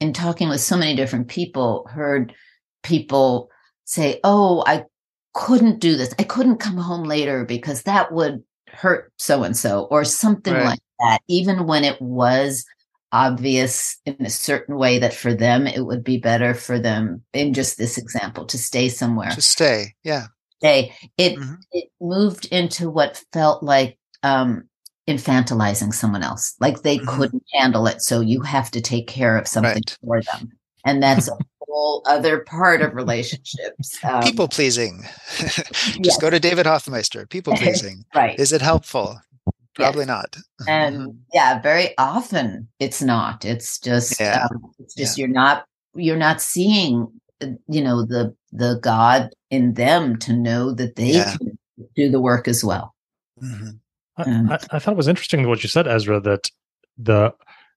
[0.00, 2.34] in talking with so many different people, heard
[2.82, 3.48] people
[3.84, 4.84] say, Oh, I
[5.34, 6.14] couldn't do this.
[6.18, 8.42] I couldn't come home later because that would
[8.74, 10.64] hurt so and so or something right.
[10.64, 12.64] like that even when it was
[13.12, 17.54] obvious in a certain way that for them it would be better for them in
[17.54, 20.26] just this example to stay somewhere to stay yeah
[20.58, 21.54] stay it mm-hmm.
[21.72, 24.64] it moved into what felt like um
[25.08, 27.16] infantilizing someone else like they mm-hmm.
[27.16, 29.98] couldn't handle it so you have to take care of something right.
[30.04, 30.50] for them
[30.84, 31.36] and that's a
[31.74, 33.98] whole other part of relationships.
[34.04, 35.04] Um, people pleasing.
[35.38, 36.18] Just yes.
[36.18, 37.26] go to David Hoffmeister.
[37.26, 38.04] People pleasing.
[38.14, 38.38] right.
[38.38, 39.20] Is it helpful?
[39.74, 40.08] Probably yes.
[40.08, 40.36] not.
[40.68, 43.44] and yeah, very often it's not.
[43.44, 44.46] It's just yeah.
[44.48, 45.22] um, it's just yeah.
[45.24, 45.64] you're not
[45.96, 47.08] you're not seeing
[47.40, 51.36] uh, you know the the God in them to know that they yeah.
[51.36, 51.58] can
[51.96, 52.94] do the work as well.
[53.42, 53.70] Mm-hmm.
[54.16, 56.48] I, I, I, thought it was interesting what you said, Ezra, that
[56.96, 57.34] the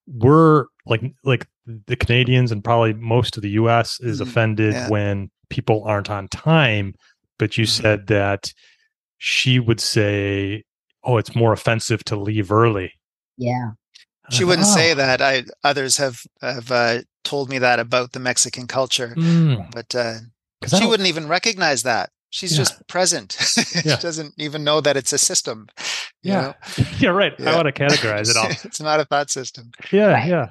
[0.07, 4.29] we're like like the Canadians and probably most of the US is mm-hmm.
[4.29, 4.89] offended yeah.
[4.89, 6.95] when people aren't on time.
[7.37, 7.81] But you mm-hmm.
[7.81, 8.53] said that
[9.17, 10.63] she would say,
[11.03, 12.93] Oh, it's more offensive to leave early.
[13.37, 13.71] Yeah.
[14.29, 14.75] She wouldn't oh.
[14.75, 15.21] say that.
[15.21, 19.71] I others have have uh, told me that about the Mexican culture, mm.
[19.71, 20.15] but uh,
[20.67, 22.09] she wouldn't even recognize that.
[22.29, 22.57] She's yeah.
[22.57, 23.37] just present.
[23.85, 23.95] Yeah.
[23.95, 25.67] she doesn't even know that it's a system.
[26.23, 26.53] Yeah.
[26.99, 27.33] Yeah, right.
[27.39, 27.51] Yeah.
[27.51, 28.49] I want to categorize it all.
[28.63, 29.71] it's not a thought system.
[29.91, 30.27] Yeah, right.
[30.27, 30.49] yeah.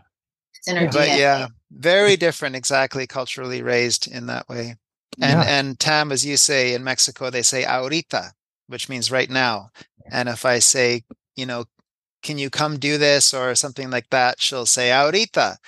[0.55, 4.77] It's in But yeah, very different, exactly culturally raised in that way.
[5.21, 8.33] And and Tam, as you say in Mexico, they say ahorita,
[8.67, 9.71] which means right now.
[10.11, 11.05] And if I say,
[11.37, 11.65] you know,
[12.23, 15.59] can you come do this or something like that, she'll say ahorita.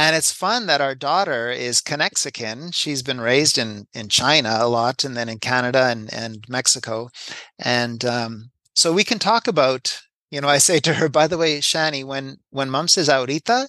[0.00, 2.70] And it's fun that our daughter is Conexican.
[2.72, 7.10] She's been raised in in China a lot, and then in Canada and and Mexico,
[7.58, 10.00] and um, so we can talk about.
[10.30, 13.68] You know, I say to her, by the way, Shani, when when mom says ahorita,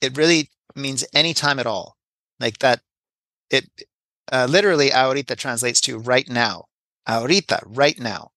[0.00, 1.96] it really means any time at all.
[2.40, 2.80] Like that,
[3.50, 3.66] it
[4.32, 6.66] uh, literally ahorita translates to right now.
[7.08, 8.32] Ahorita, right now,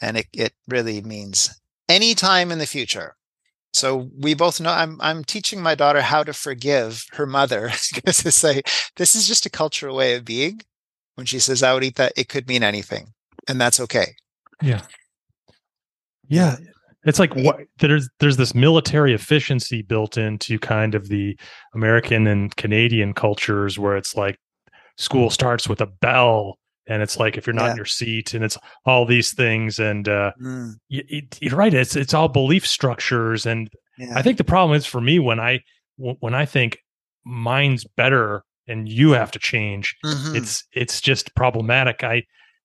[0.00, 3.16] and it it really means any time in the future.
[3.74, 8.18] So we both know I'm I'm teaching my daughter how to forgive her mother because
[8.18, 8.62] to say
[8.96, 10.60] this is just a cultural way of being.
[11.16, 13.12] When she says ahorita, it could mean anything,
[13.46, 14.16] and that's okay.
[14.62, 14.82] Yeah,
[16.28, 16.56] yeah.
[17.04, 21.38] It's like what there's there's this military efficiency built into kind of the
[21.74, 24.38] American and Canadian cultures where it's like
[24.96, 27.70] school starts with a bell and it's like if you're not yeah.
[27.72, 30.72] in your seat and it's all these things and uh mm.
[30.88, 31.02] you,
[31.50, 34.12] are right it's it's all belief structures and yeah.
[34.16, 35.60] i think the problem is for me when i
[35.96, 36.78] when i think
[37.24, 40.36] mine's better and you have to change mm-hmm.
[40.36, 42.22] it's it's just problematic i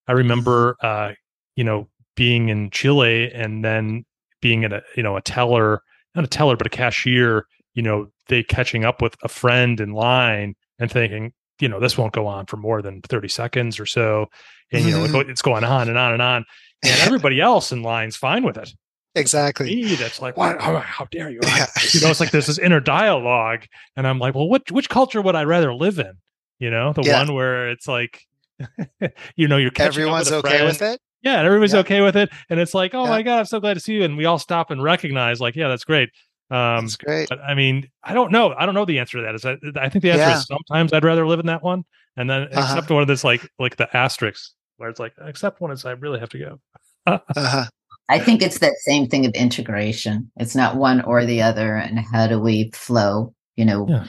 [0.07, 1.11] i remember mm-hmm.
[1.11, 1.13] uh
[1.55, 4.03] you know being in chile and then
[4.41, 5.81] being at a you know a teller
[6.15, 9.93] not a teller but a cashier you know they catching up with a friend in
[9.93, 13.85] line and thinking you know this won't go on for more than 30 seconds or
[13.85, 14.27] so
[14.71, 15.29] and you know mm-hmm.
[15.29, 16.45] it's going on and on and on
[16.83, 18.73] and everybody else in line's fine with it.
[19.15, 19.75] Exactly.
[19.75, 20.61] Me, that's like, what?
[20.61, 21.39] How, how dare you?
[21.43, 21.65] Yeah.
[21.91, 25.21] you know, it's like there's this inner dialogue, and I'm like, well, what which culture
[25.21, 26.13] would I rather live in?
[26.59, 27.19] You know, the yeah.
[27.19, 28.21] one where it's like,
[29.35, 30.65] you know, you're everyone's with okay friend.
[30.67, 31.01] with it.
[31.21, 31.79] Yeah, and everybody's yeah.
[31.79, 34.03] okay with it, and it's like, oh my god, I'm so glad to see you,
[34.03, 36.09] and we all stop and recognize, like, yeah, that's great.
[36.51, 37.29] Um, that's great.
[37.29, 38.53] But I mean, I don't know.
[38.57, 39.35] I don't know the answer to that.
[39.35, 41.85] Is I, I think the answer is sometimes I'd rather live in that one,
[42.17, 42.61] and then uh-huh.
[42.61, 46.19] except one that's like like the asterisks where it's like except one it's I really
[46.19, 46.59] have to go.
[47.05, 47.65] uh-huh.
[48.09, 50.31] I think it's that same thing of integration.
[50.37, 53.33] It's not one or the other, and how do we flow?
[53.55, 54.05] You know, yeah.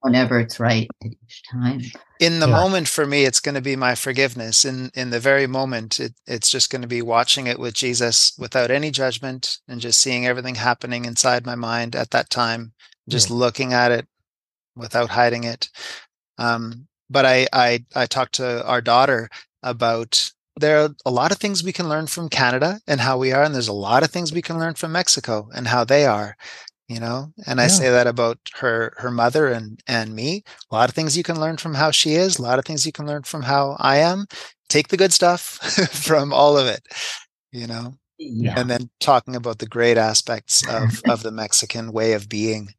[0.00, 1.80] Whenever it's right at each time.
[2.20, 2.52] In the yeah.
[2.52, 4.64] moment, for me, it's going to be my forgiveness.
[4.64, 8.32] In in the very moment, it, it's just going to be watching it with Jesus
[8.38, 12.72] without any judgment and just seeing everything happening inside my mind at that time,
[13.08, 13.36] just yeah.
[13.36, 14.06] looking at it
[14.76, 15.68] without hiding it.
[16.38, 19.28] Um, but I I I talked to our daughter
[19.62, 23.32] about there are a lot of things we can learn from Canada and how we
[23.32, 26.04] are, and there's a lot of things we can learn from Mexico and how they
[26.04, 26.36] are.
[26.88, 27.64] You know, and yeah.
[27.64, 30.42] I say that about her her mother and and me.
[30.70, 32.38] A lot of things you can learn from how she is.
[32.38, 34.26] A lot of things you can learn from how I am.
[34.70, 35.42] Take the good stuff
[35.92, 36.82] from all of it.
[37.52, 38.58] You know, yeah.
[38.58, 42.70] and then talking about the great aspects of of the Mexican way of being,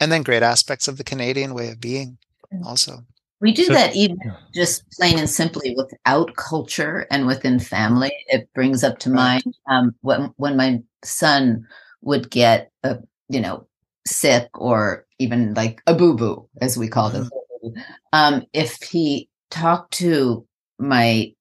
[0.00, 2.18] and then great aspects of the Canadian way of being
[2.64, 3.04] also.
[3.40, 4.36] We do so, that even yeah.
[4.54, 8.12] just plain and simply without culture and within family.
[8.28, 9.44] It brings up to right.
[9.44, 11.66] mind um, when when my son
[12.02, 12.98] would get a
[13.32, 13.66] you know
[14.06, 17.24] sick or even like a boo boo as we call mm-hmm.
[17.62, 17.84] it.
[18.12, 20.46] Um, if he talked to
[20.78, 21.32] my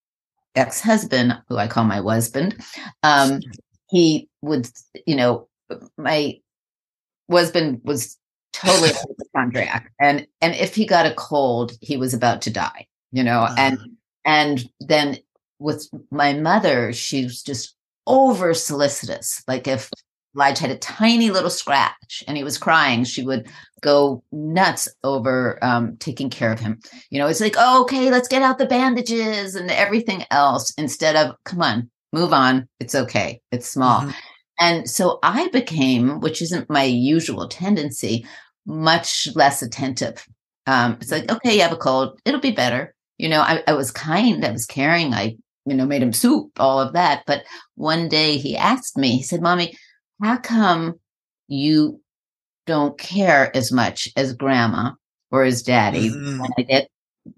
[0.56, 2.56] ex husband, who I call my husband,
[3.04, 3.42] um,
[3.90, 4.70] he would
[5.06, 5.48] you know
[5.98, 6.40] my
[7.30, 8.18] husband was
[8.54, 8.90] totally
[9.34, 9.92] hypochondriac.
[10.00, 13.42] And and if he got a cold, he was about to die, you know.
[13.42, 13.56] Uh-huh.
[13.58, 13.80] And
[14.26, 15.18] and then
[15.60, 17.76] with my mother, she was just
[18.08, 19.44] over solicitous.
[19.48, 19.90] Like if
[20.34, 23.48] Lige had a tiny little scratch and he was crying, she would
[23.82, 26.80] go nuts over um, taking care of him.
[27.10, 31.16] You know, it's like, oh, okay, let's get out the bandages and everything else instead
[31.16, 32.68] of, come on, move on.
[32.80, 33.42] It's okay.
[33.52, 34.02] It's small.
[34.02, 34.12] Mm-hmm.
[34.60, 38.26] And so I became, which isn't my usual tendency,
[38.66, 40.26] much less attentive.
[40.68, 42.94] Um, it's like, okay, you have a cold, it'll be better.
[43.18, 46.52] You know, I, I was kind, I was caring, I, you know, made him soup,
[46.60, 47.24] all of that.
[47.26, 47.44] But
[47.76, 49.76] one day he asked me, he said, Mommy,
[50.22, 51.00] how come
[51.48, 52.02] you
[52.68, 54.92] don't care as much as grandma
[55.32, 56.40] or as daddy mm-hmm.
[56.40, 56.88] when I get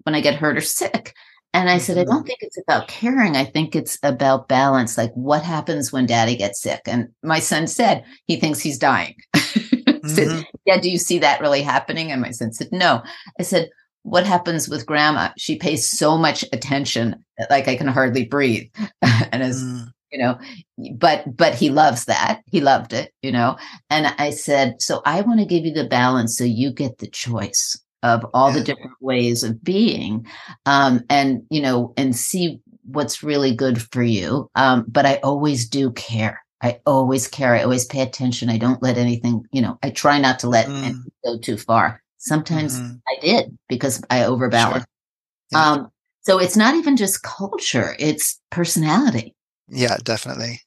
[0.04, 1.14] when I get hurt or sick?
[1.52, 2.26] And I said, I don't mm-hmm.
[2.26, 3.36] think it's about caring.
[3.36, 4.98] I think it's about balance.
[4.98, 6.80] Like, what happens when daddy gets sick?
[6.84, 9.14] And my son said he thinks he's dying.
[9.36, 10.40] said, mm-hmm.
[10.66, 12.10] Yeah, do you see that really happening?
[12.10, 13.02] And my son said, No.
[13.38, 13.70] I said,
[14.02, 15.30] What happens with grandma?
[15.38, 18.68] She pays so much attention that like I can hardly breathe.
[19.32, 19.86] and as mm.
[20.14, 20.38] You know,
[20.94, 22.40] but but he loves that.
[22.46, 23.58] He loved it, you know.
[23.90, 27.08] And I said, So I want to give you the balance so you get the
[27.08, 30.24] choice of all the different ways of being
[30.66, 35.66] um, and you know and see what's really good for you um, but i always
[35.66, 39.78] do care i always care i always pay attention i don't let anything you know
[39.82, 40.94] i try not to let mm.
[41.24, 42.94] go too far sometimes mm-hmm.
[43.08, 44.86] i did because i overbalanced
[45.50, 45.60] sure.
[45.60, 45.70] yeah.
[45.72, 49.34] um, so it's not even just culture it's personality
[49.68, 50.60] yeah definitely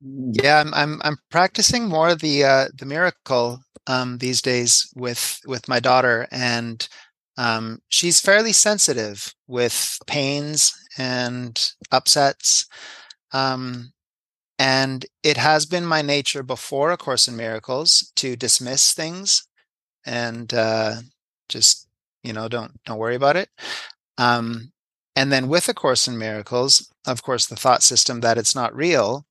[0.00, 5.68] yeah i'm i'm, I'm practicing more the uh the miracle um, these days with with
[5.68, 6.88] my daughter, and
[7.36, 12.66] um, she's fairly sensitive with pains and upsets.
[13.32, 13.92] Um,
[14.58, 19.46] and it has been my nature before A Course in Miracles to dismiss things
[20.06, 20.96] and uh,
[21.48, 21.88] just
[22.22, 23.48] you know don't don't worry about it.
[24.18, 24.72] Um,
[25.16, 28.74] and then with A Course in Miracles, of course, the thought system that it's not
[28.74, 29.26] real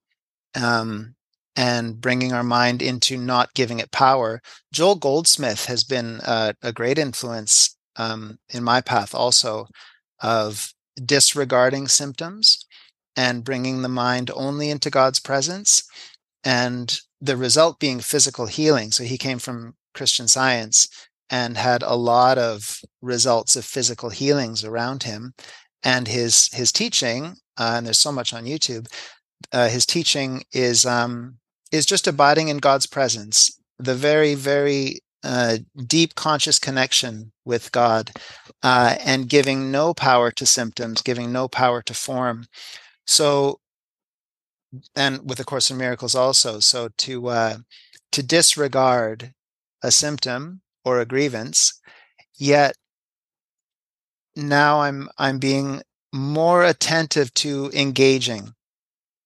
[0.55, 1.15] um,
[1.55, 4.41] and bringing our mind into not giving it power.
[4.73, 9.67] Joel Goldsmith has been a, a great influence um, in my path also
[10.21, 12.65] of disregarding symptoms
[13.15, 15.83] and bringing the mind only into God's presence.
[16.43, 18.91] And the result being physical healing.
[18.91, 20.87] So he came from Christian science
[21.29, 25.33] and had a lot of results of physical healings around him.
[25.83, 28.87] And his his teaching, uh, and there's so much on YouTube.
[29.51, 31.37] Uh, his teaching is um,
[31.71, 35.57] is just abiding in God's presence, the very, very uh,
[35.87, 38.11] deep conscious connection with God,
[38.63, 42.45] uh, and giving no power to symptoms, giving no power to form.
[43.07, 43.59] So,
[44.95, 47.57] and with the Course in Miracles also, so to uh,
[48.11, 49.33] to disregard
[49.83, 51.79] a symptom or a grievance,
[52.37, 52.75] yet
[54.35, 55.81] now I'm I'm being
[56.13, 58.53] more attentive to engaging.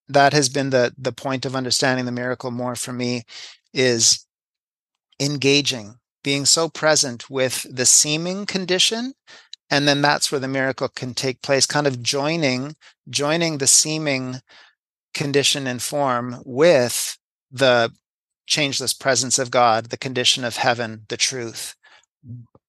[0.07, 3.23] That has been the the point of understanding the miracle more for me
[3.73, 4.25] is
[5.19, 9.13] engaging being so present with the seeming condition
[9.69, 12.75] and then that's where the miracle can take place kind of joining
[13.09, 14.41] joining the seeming
[15.13, 17.17] condition and form with
[17.51, 17.93] the
[18.47, 21.75] changeless presence of god the condition of heaven the truth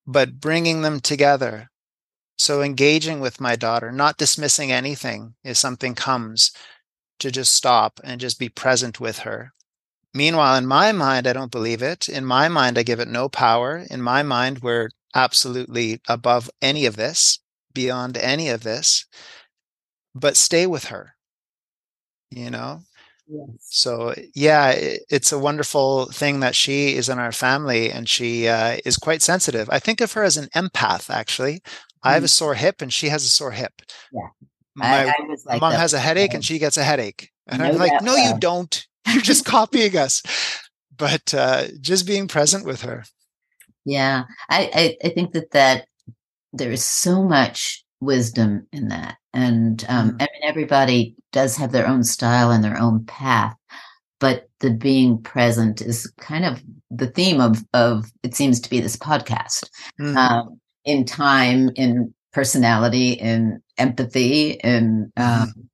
[0.07, 1.69] but bringing them together
[2.37, 6.53] so engaging with my daughter not dismissing anything if something comes
[7.19, 9.53] to just stop and just be present with her
[10.15, 13.29] meanwhile in my mind i don't believe it in my mind i give it no
[13.29, 17.41] power in my mind we're absolutely above any of this,
[17.75, 19.07] beyond any of this,
[20.15, 21.15] but stay with her,
[22.31, 22.81] you know?
[23.29, 23.49] Yes.
[23.61, 28.77] So yeah, it's a wonderful thing that she is in our family and she uh,
[28.85, 29.69] is quite sensitive.
[29.71, 31.11] I think of her as an empath.
[31.11, 31.61] Actually.
[32.07, 32.31] I have a mm.
[32.31, 33.83] sore hip and she has a sore hip.
[34.13, 34.29] Yeah,
[34.75, 35.15] my I, I
[35.47, 38.39] like mom has a headache and she gets a headache, and I'm like, no, you
[38.39, 38.87] don't.
[39.13, 40.23] You're just copying us.
[40.97, 43.05] But uh, just being present with her.
[43.85, 45.87] Yeah, I, I, I think that that
[46.53, 50.23] there is so much wisdom in that, and um, mm.
[50.23, 53.55] I mean everybody does have their own style and their own path,
[54.21, 58.81] but the being present is kind of the theme of of it seems to be
[58.81, 59.69] this podcast.
[60.01, 60.17] Mm.
[60.17, 65.67] Um, in time, in personality, in empathy, in um, mm.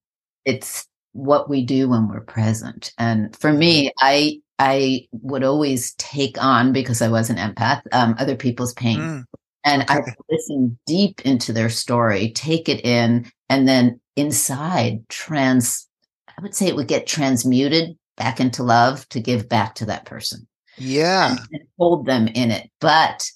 [0.44, 2.92] it's what we do when we're present.
[2.98, 4.06] And for me, mm-hmm.
[4.06, 8.98] I I would always take on because I was an empath, um, other people's pain.
[8.98, 9.24] Mm.
[9.64, 9.94] And okay.
[9.94, 15.86] I would listen deep into their story, take it in, and then inside trans,
[16.28, 20.04] I would say it would get transmuted back into love to give back to that
[20.04, 20.46] person.
[20.78, 21.30] Yeah.
[21.30, 22.70] And, and hold them in it.
[22.80, 23.30] But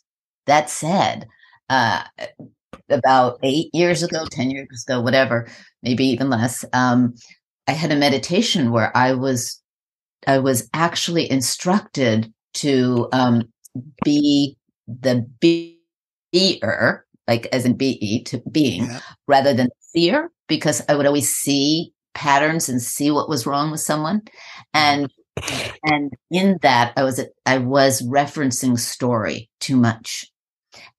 [0.46, 1.28] that said,
[1.68, 2.02] uh,
[2.88, 5.48] about eight years ago, 10 years ago, whatever,
[5.82, 7.14] maybe even less, um,
[7.66, 9.60] I had a meditation where I was
[10.26, 13.42] I was actually instructed to um,
[14.04, 14.56] be
[14.86, 19.00] the beer, like as in be to being, yeah.
[19.26, 23.80] rather than seer, because I would always see patterns and see what was wrong with
[23.80, 24.22] someone,
[24.74, 25.12] and
[25.84, 30.26] and in that I was I was referencing story too much.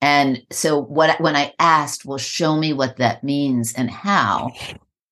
[0.02, 4.52] And so what when I asked, well, show me what that means and how,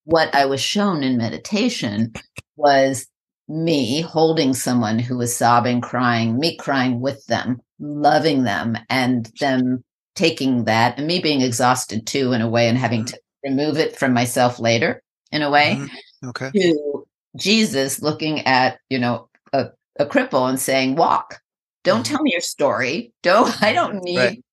[0.05, 2.13] what I was shown in meditation
[2.55, 3.07] was
[3.47, 9.83] me holding someone who was sobbing, crying, me crying with them, loving them, and them
[10.15, 13.15] taking that, and me being exhausted too, in a way, and having mm-hmm.
[13.15, 15.77] to remove it from myself later, in a way.
[15.77, 16.29] Mm-hmm.
[16.29, 16.51] Okay.
[16.51, 17.07] To
[17.37, 19.67] Jesus looking at, you know, a,
[19.99, 21.39] a cripple and saying, walk.
[21.83, 22.15] Don't mm-hmm.
[22.15, 23.13] tell me your story.
[23.21, 24.43] Don't, I don't need right.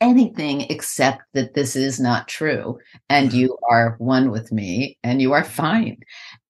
[0.00, 2.78] Anything except that this is not true
[3.08, 3.38] and mm-hmm.
[3.38, 5.96] you are one with me and you are fine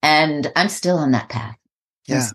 [0.02, 1.56] and I'm still on that path.
[2.06, 2.28] Yeah.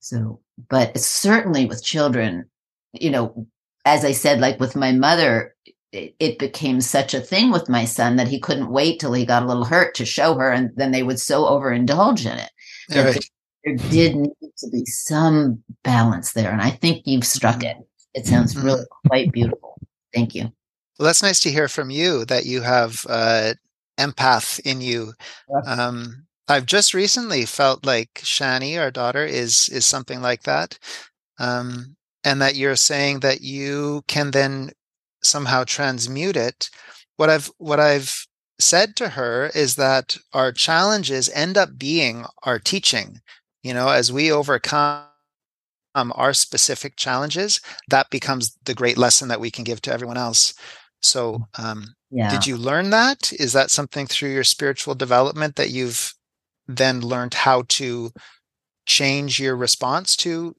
[0.00, 2.44] So, but certainly with children,
[2.92, 3.46] you know,
[3.84, 5.54] as I said, like with my mother,
[5.92, 9.24] it, it became such a thing with my son that he couldn't wait till he
[9.24, 12.50] got a little hurt to show her, and then they would so overindulge in it.
[12.90, 13.28] Right.
[13.64, 17.80] There did need to be some balance there, and I think you've struck mm-hmm.
[17.80, 17.88] it.
[18.14, 18.66] It sounds mm-hmm.
[18.66, 19.76] really quite beautiful.
[20.12, 20.52] Thank you.
[20.98, 23.54] Well, that's nice to hear from you that you have uh,
[23.98, 25.12] empath in you.
[25.66, 30.78] Um, I've just recently felt like Shani, our daughter, is is something like that,
[31.38, 34.70] um, and that you're saying that you can then
[35.22, 36.70] somehow transmute it.
[37.16, 38.26] What I've what I've
[38.60, 43.20] said to her is that our challenges end up being our teaching.
[43.62, 45.04] You know, as we overcome
[45.94, 50.54] our specific challenges, that becomes the great lesson that we can give to everyone else.
[51.02, 52.30] So, um, yeah.
[52.30, 53.32] did you learn that?
[53.32, 56.14] Is that something through your spiritual development that you've
[56.66, 58.10] then learned how to
[58.86, 60.54] change your response to,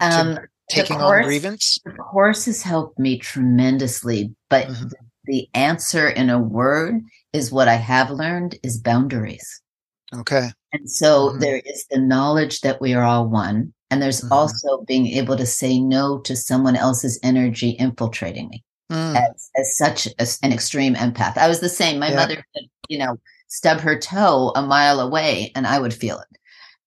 [0.00, 1.78] um, to taking course, on grievance?
[1.84, 4.88] The course has helped me tremendously, but mm-hmm.
[5.24, 7.00] the answer in a word
[7.32, 9.62] is what I have learned is boundaries.
[10.14, 10.50] Okay.
[10.72, 11.40] And so mm-hmm.
[11.40, 13.72] there is the knowledge that we are all one.
[13.90, 14.32] And there's mm-hmm.
[14.32, 19.16] also being able to say no to someone else's energy infiltrating me mm.
[19.16, 21.36] as, as such as an extreme empath.
[21.36, 21.98] I was the same.
[21.98, 22.16] My yeah.
[22.16, 23.16] mother could, you know,
[23.48, 26.38] stub her toe a mile away and I would feel it.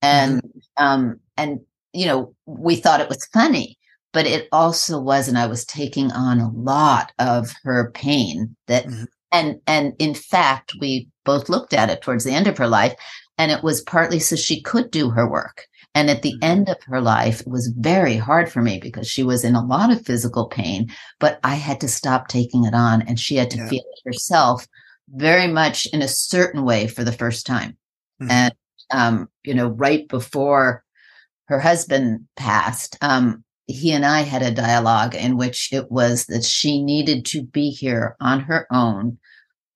[0.01, 0.61] And, mm.
[0.77, 1.59] um, and,
[1.91, 3.77] you know, we thought it was funny,
[4.13, 5.27] but it also was.
[5.27, 9.07] And I was taking on a lot of her pain that, mm.
[9.31, 12.93] and, and in fact, we both looked at it towards the end of her life.
[13.37, 15.65] And it was partly so she could do her work
[15.95, 16.43] and at the mm-hmm.
[16.43, 19.65] end of her life, it was very hard for me because she was in a
[19.65, 23.51] lot of physical pain, but I had to stop taking it on and she had
[23.51, 23.69] to yeah.
[23.69, 24.67] feel it herself
[25.09, 27.77] very much in a certain way for the first time.
[28.21, 28.31] Mm-hmm.
[28.31, 28.53] And,
[28.91, 30.83] um, you know, right before
[31.45, 36.43] her husband passed, um, he and I had a dialogue in which it was that
[36.43, 39.17] she needed to be here on her own.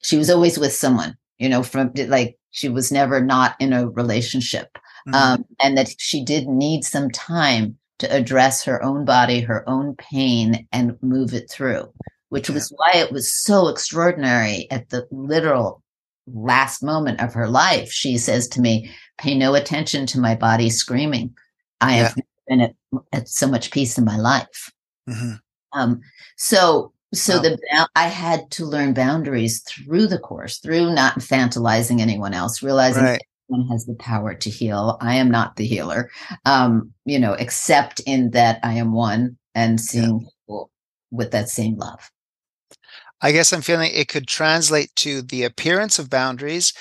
[0.01, 3.88] She was always with someone, you know, from like she was never not in a
[3.88, 4.78] relationship.
[5.08, 5.16] Mm-hmm.
[5.16, 9.95] Um, and that she did need some time to address her own body, her own
[9.95, 11.91] pain, and move it through,
[12.30, 12.55] which yeah.
[12.55, 15.82] was why it was so extraordinary at the literal
[16.28, 17.89] last moment of her life.
[17.89, 21.36] She says to me, Pay no attention to my body screaming.
[21.82, 22.03] I yeah.
[22.03, 22.16] have
[22.47, 22.76] been at,
[23.14, 24.72] at, so much peace in my life.
[25.10, 25.34] Mm-hmm.
[25.74, 26.01] Um,
[26.36, 27.41] so, so wow.
[27.41, 33.03] the I had to learn boundaries through the course, through not infantilizing anyone else, realizing
[33.05, 34.97] right one has the power to heal.
[35.01, 36.09] I am not the healer,
[36.45, 40.27] um, you know, except in that I am one and seeing yeah.
[40.27, 40.71] people
[41.11, 42.11] with that same love.
[43.21, 46.73] I guess I'm feeling it could translate to the appearance of boundaries.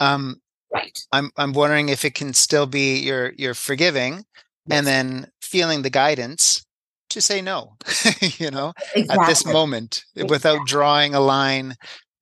[0.00, 0.36] Um,
[0.72, 0.98] right.
[1.12, 4.24] I'm I'm wondering if it can still be you're you're forgiving,
[4.66, 4.78] yes.
[4.78, 6.64] and then feeling the guidance
[7.10, 7.76] to say no.
[8.20, 9.22] you know, exactly.
[9.22, 10.34] at this moment, exactly.
[10.34, 11.74] without drawing a line.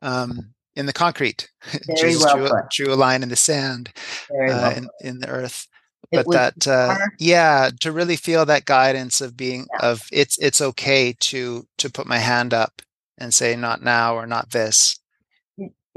[0.02, 1.48] Um, in the concrete.
[1.86, 2.70] Very Jesus well drew, put.
[2.70, 3.90] drew a line in the sand,
[4.30, 5.68] uh, in, in, the earth.
[6.10, 9.90] It but that, uh, yeah, to really feel that guidance of being yeah.
[9.90, 12.82] of it's it's okay to to put my hand up
[13.16, 14.98] and say not now or not this.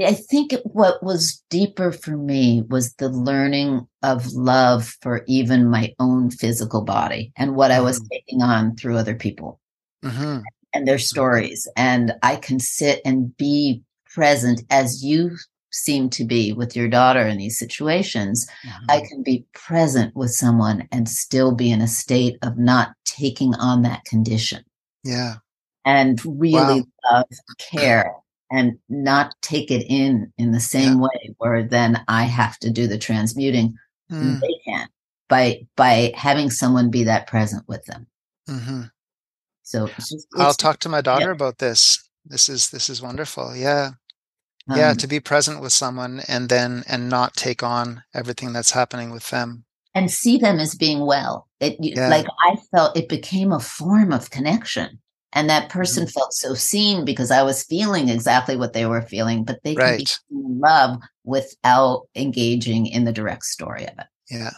[0.02, 5.94] I think what was deeper for me was the learning of love for even my
[6.00, 7.82] own physical body and what mm-hmm.
[7.82, 8.08] I was mm.
[8.12, 9.60] taking on through other people
[10.04, 10.40] mm-hmm.
[10.74, 11.68] and their stories.
[11.78, 13.84] And I can sit and be
[14.14, 15.38] present as you
[15.72, 18.86] seem to be with your daughter in these situations, mm-hmm.
[18.90, 23.56] I can be present with someone and still be in a state of not taking
[23.56, 24.64] on that condition.
[25.04, 25.36] Yeah.
[25.84, 27.12] And really wow.
[27.12, 27.26] love,
[27.58, 28.14] care,
[28.52, 31.08] and not take it in in the same yeah.
[31.08, 33.76] way where then I have to do the transmuting.
[34.12, 34.40] Mm.
[34.40, 34.88] They can
[35.28, 38.08] by by having someone be that present with them.
[38.48, 38.84] Mm-hmm.
[39.64, 41.32] So it's just, it's, I'll talk to my daughter yeah.
[41.32, 41.98] about this.
[42.26, 43.56] This is this is wonderful.
[43.56, 43.92] Yeah.
[44.70, 48.72] Um, yeah, to be present with someone and then and not take on everything that's
[48.72, 51.48] happening with them and see them as being well.
[51.60, 52.08] It yeah.
[52.08, 55.00] like I felt it became a form of connection.
[55.36, 56.12] And that person mm-hmm.
[56.12, 59.98] felt so seen because I was feeling exactly what they were feeling, but they right.
[59.98, 64.06] could be in love without engaging in the direct story of it.
[64.30, 64.52] Yeah.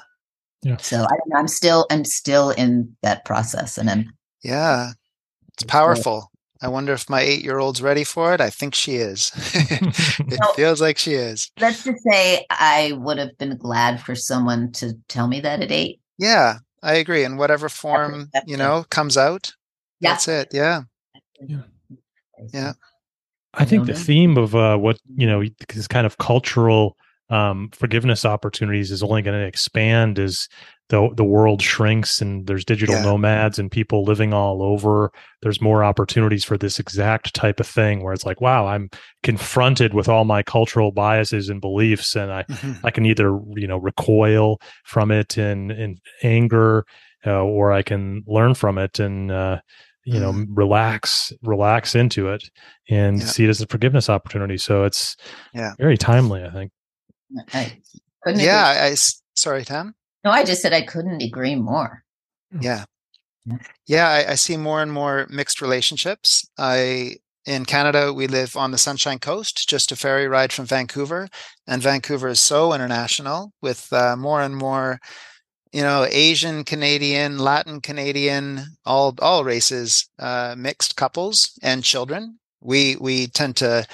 [0.63, 0.77] Yeah.
[0.77, 4.11] So I, I'm still I'm still in that process, and I'm
[4.43, 4.93] yeah,
[5.53, 6.31] it's powerful.
[6.65, 8.41] I wonder if my eight year old's ready for it.
[8.41, 9.31] I think she is.
[9.53, 11.51] it so, feels like she is.
[11.59, 15.71] Let's just say I would have been glad for someone to tell me that at
[15.71, 15.99] eight.
[16.17, 17.23] Yeah, I agree.
[17.23, 19.53] In whatever form, that's you know, comes out.
[19.99, 20.13] Yeah.
[20.13, 20.47] That's it.
[20.53, 20.81] Yeah.
[21.47, 21.61] Yeah.
[22.51, 22.73] Yeah.
[23.53, 26.97] I think the theme of uh, what, you know, this kind of cultural
[27.29, 30.47] um, forgiveness opportunities is only going to expand as
[30.89, 33.03] the the world shrinks and there's digital yeah.
[33.03, 35.11] nomads and people living all over
[35.41, 38.87] there's more opportunities for this exact type of thing where it's like wow i'm
[39.23, 42.85] confronted with all my cultural biases and beliefs and i mm-hmm.
[42.85, 46.85] i can either you know recoil from it in in anger
[47.25, 49.59] uh, or i can learn from it and uh,
[50.03, 50.45] you know mm.
[50.51, 52.43] relax relax into it
[52.91, 53.25] and yeah.
[53.25, 55.17] see it as a forgiveness opportunity so it's
[55.55, 56.71] yeah very timely i think
[57.53, 57.81] I
[58.27, 58.95] yeah I,
[59.35, 59.95] sorry Tam.
[60.23, 62.03] no, I just said I couldn't agree more.
[62.59, 62.85] Yeah.
[63.85, 66.49] Yeah, I, I, see more and more mixed relationships.
[66.57, 71.27] I in Canada, we live on the Sunshine Coast, just a ferry ride from Vancouver,
[71.67, 74.99] and Vancouver is so international with uh, more and more,
[75.71, 82.39] you know, Asian Canadian, Latin Canadian, all all races, uh, mixed couples and children.
[82.61, 83.85] We we tend to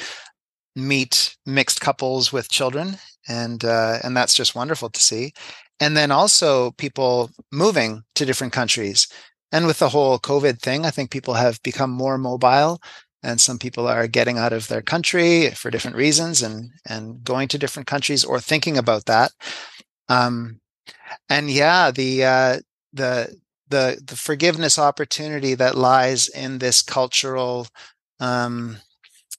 [0.75, 2.97] meet mixed couples with children,
[3.27, 5.33] and uh, and that's just wonderful to see
[5.81, 9.07] and then also people moving to different countries.
[9.51, 12.79] And with the whole COVID thing, I think people have become more mobile
[13.23, 17.47] and some people are getting out of their country for different reasons and and going
[17.49, 19.31] to different countries or thinking about that.
[20.07, 20.61] Um,
[21.29, 22.59] and yeah, the uh,
[22.93, 23.35] the
[23.67, 27.67] the the forgiveness opportunity that lies in this cultural
[28.19, 28.77] um,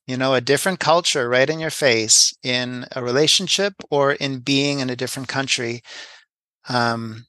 [0.07, 4.81] you know a different culture right in your face in a relationship or in being
[4.81, 5.83] in a different country
[6.69, 7.27] um,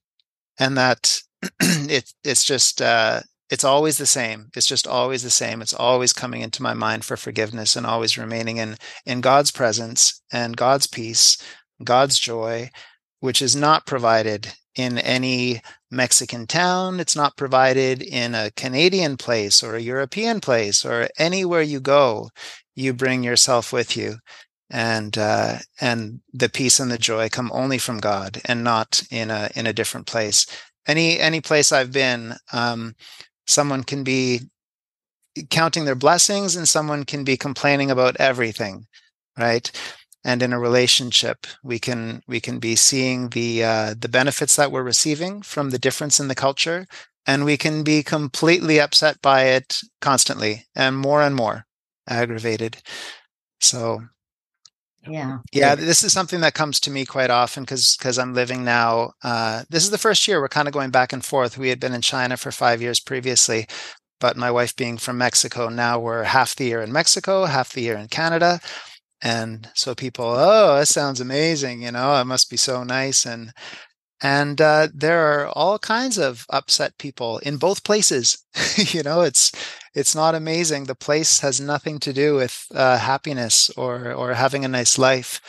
[0.59, 1.19] and that
[1.61, 4.49] it, it's just uh, it's always the same.
[4.55, 5.61] It's just always the same.
[5.61, 10.21] It's always coming into my mind for forgiveness and always remaining in in God's presence
[10.31, 11.37] and God's peace,
[11.83, 12.69] God's joy,
[13.19, 15.61] which is not provided in any
[15.91, 16.99] Mexican town.
[16.99, 22.29] It's not provided in a Canadian place or a European place or anywhere you go.
[22.75, 24.17] You bring yourself with you.
[24.69, 29.29] and uh, and the peace and the joy come only from God and not in
[29.31, 30.45] a in a different place.
[30.87, 32.95] Any any place I've been, um,
[33.47, 34.41] someone can be
[35.49, 38.85] counting their blessings and someone can be complaining about everything,
[39.37, 39.71] right?
[40.25, 44.71] And in a relationship, we can we can be seeing the uh, the benefits that
[44.71, 46.87] we're receiving from the difference in the culture,
[47.27, 51.65] and we can be completely upset by it constantly and more and more
[52.07, 52.77] aggravated.
[53.61, 54.01] So
[55.07, 58.63] yeah yeah this is something that comes to me quite often because because i'm living
[58.63, 61.69] now uh, this is the first year we're kind of going back and forth we
[61.69, 63.67] had been in china for five years previously
[64.19, 67.81] but my wife being from mexico now we're half the year in mexico half the
[67.81, 68.59] year in canada
[69.21, 73.51] and so people oh that sounds amazing you know it must be so nice and
[74.21, 78.45] and uh, there are all kinds of upset people in both places
[78.77, 79.51] you know it's
[79.93, 80.85] it's not amazing.
[80.85, 85.41] The place has nothing to do with uh, happiness or or having a nice life.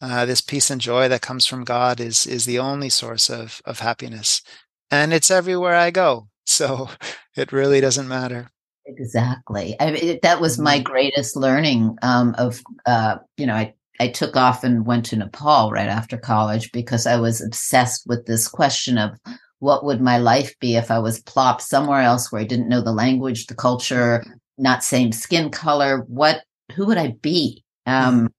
[0.00, 3.60] Uh, this peace and joy that comes from god is is the only source of
[3.64, 4.42] of happiness.
[4.90, 6.28] And it's everywhere i go.
[6.48, 6.88] So
[7.36, 8.50] it really doesn't matter.
[8.86, 9.74] Exactly.
[9.80, 10.84] I mean, that was my mm-hmm.
[10.84, 15.70] greatest learning um, of uh, you know i I took off and went to Nepal
[15.70, 19.18] right after college because I was obsessed with this question of
[19.58, 22.82] what would my life be if I was plopped somewhere else where I didn't know
[22.82, 24.24] the language, the culture,
[24.58, 26.04] not same skin color.
[26.08, 26.42] What,
[26.74, 27.64] who would I be?
[27.86, 28.32] Um,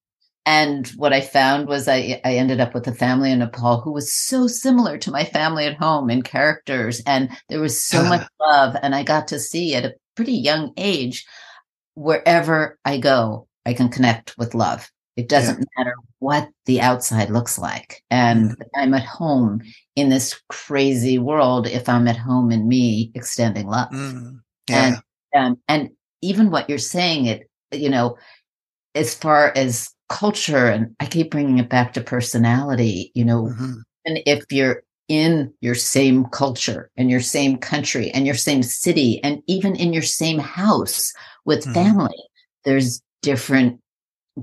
[0.45, 3.91] and what I found was I, I ended up with a family in Nepal who
[3.91, 7.01] was so similar to my family at home in characters.
[7.05, 8.75] And there was so much love.
[8.81, 11.25] And I got to see at a pretty young age,
[11.95, 14.89] wherever I go, I can connect with love.
[15.17, 15.65] It doesn't yeah.
[15.77, 18.03] matter what the outside looks like.
[18.09, 18.55] And.
[18.75, 19.61] I'm at home
[19.95, 23.89] in this crazy world if I'm at home in me extending love.
[23.89, 24.39] Mm.
[24.69, 24.85] Yeah.
[24.85, 24.97] And
[25.35, 25.89] um, and
[26.21, 28.17] even what you're saying, it you know,
[28.95, 33.11] as far as culture, and I keep bringing it back to personality.
[33.15, 33.73] You know, mm-hmm.
[34.05, 39.23] and if you're in your same culture and your same country and your same city
[39.23, 41.13] and even in your same house
[41.45, 41.73] with mm-hmm.
[41.73, 42.23] family,
[42.65, 43.79] there's different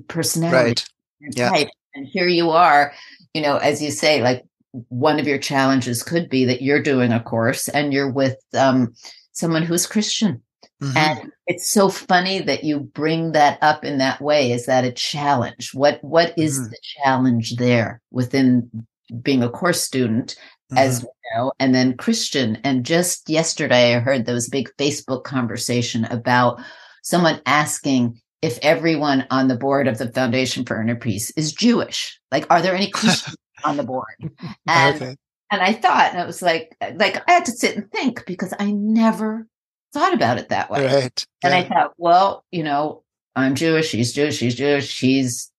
[0.08, 0.82] personality
[1.22, 1.36] right.
[1.36, 1.50] yeah.
[1.50, 1.68] type.
[1.94, 2.92] And here you are,
[3.34, 4.44] you know, as you say, like
[4.88, 8.94] one of your challenges could be that you're doing a course and you're with um,
[9.32, 10.42] someone who's Christian.
[10.82, 10.96] Mm-hmm.
[10.96, 14.52] And it's so funny that you bring that up in that way.
[14.52, 15.70] Is that a challenge?
[15.72, 16.70] What what is mm-hmm.
[16.70, 18.86] the challenge there within
[19.22, 20.34] being a course student
[20.72, 20.78] mm-hmm.
[20.78, 22.56] as you know, and then Christian?
[22.64, 26.60] And just yesterday I heard those big Facebook conversation about
[27.02, 32.20] someone asking if everyone on the board of the Foundation for Inner Peace is Jewish.
[32.30, 34.30] Like, are there any Christians on the board?
[34.66, 35.16] And okay.
[35.50, 38.52] and I thought, and it was like, like I had to sit and think because
[38.58, 39.46] I never
[39.94, 40.84] thought about it that way.
[40.84, 41.26] Right.
[41.42, 43.02] And I thought, well, you know,
[43.34, 43.88] I'm Jewish.
[43.88, 44.36] She's Jewish.
[44.36, 44.88] She's Jewish.
[44.88, 45.50] She's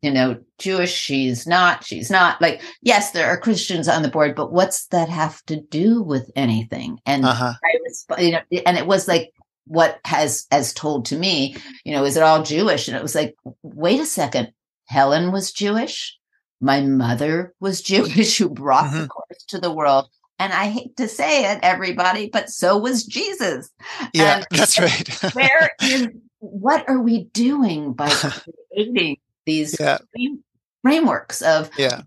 [0.00, 2.38] you know, Jewish, she's not, she's not.
[2.42, 6.30] Like, yes, there are Christians on the board, but what's that have to do with
[6.36, 7.00] anything?
[7.06, 7.54] And uh-huh.
[7.54, 9.32] I was, you know, and it was like
[9.66, 12.88] what has as told to me you know is it all jewish?
[12.88, 14.52] And it was like wait a second.
[14.86, 16.18] Helen was jewish.
[16.60, 19.02] My mother was jewish who brought mm-hmm.
[19.02, 20.08] the course to the world.
[20.38, 23.70] And i hate to say it everybody but so was jesus.
[24.12, 25.08] Yeah and, that's right.
[25.34, 26.08] where is
[26.40, 29.98] what are we doing by creating these yeah.
[30.82, 32.02] frameworks of yeah.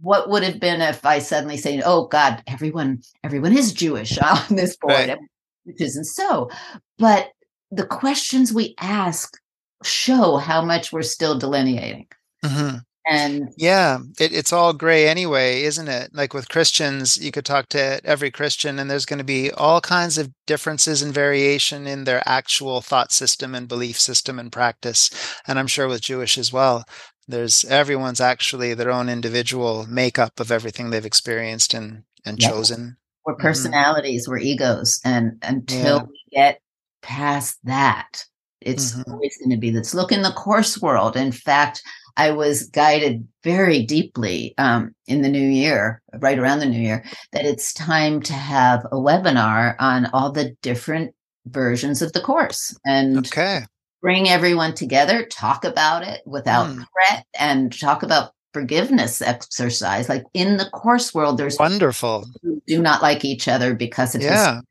[0.00, 4.56] what would have been if I suddenly say, "Oh God, everyone, everyone is Jewish on
[4.56, 5.18] this board," right
[5.66, 6.50] which isn't so.
[6.98, 7.30] But
[7.70, 9.36] the questions we ask
[9.82, 12.06] show how much we're still delineating.
[12.44, 12.78] Mm-hmm.
[13.08, 16.10] And yeah, it, it's all gray anyway, isn't it?
[16.12, 19.80] Like with Christians, you could talk to every Christian, and there's going to be all
[19.80, 25.08] kinds of differences and variation in their actual thought system and belief system and practice.
[25.46, 26.84] And I'm sure with Jewish as well.
[27.28, 32.50] There's everyone's actually their own individual makeup of everything they've experienced and and yep.
[32.50, 32.96] chosen
[33.26, 33.42] we're mm-hmm.
[33.42, 34.32] personalities, mm-hmm.
[34.32, 35.00] we're egos.
[35.04, 36.02] And until yeah.
[36.04, 36.60] we get
[37.02, 38.24] past that,
[38.60, 39.12] it's mm-hmm.
[39.12, 39.94] always going to be this.
[39.94, 41.16] Look in the course world.
[41.16, 41.82] In fact,
[42.16, 47.04] I was guided very deeply um, in the new year, right around the new year,
[47.32, 51.14] that it's time to have a webinar on all the different
[51.46, 53.60] versions of the course and okay.
[54.00, 56.76] bring everyone together, talk about it without mm.
[56.76, 60.08] threat, and talk about forgiveness exercise.
[60.08, 62.24] Like in the course world, there's wonderful.
[62.66, 64.62] do not like each other because it's yeah.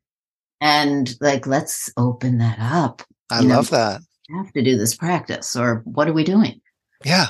[0.59, 3.03] and like let's open that up.
[3.29, 4.01] I you love know, that.
[4.35, 6.59] have to do this practice, or what are we doing?
[7.03, 7.27] Yeah,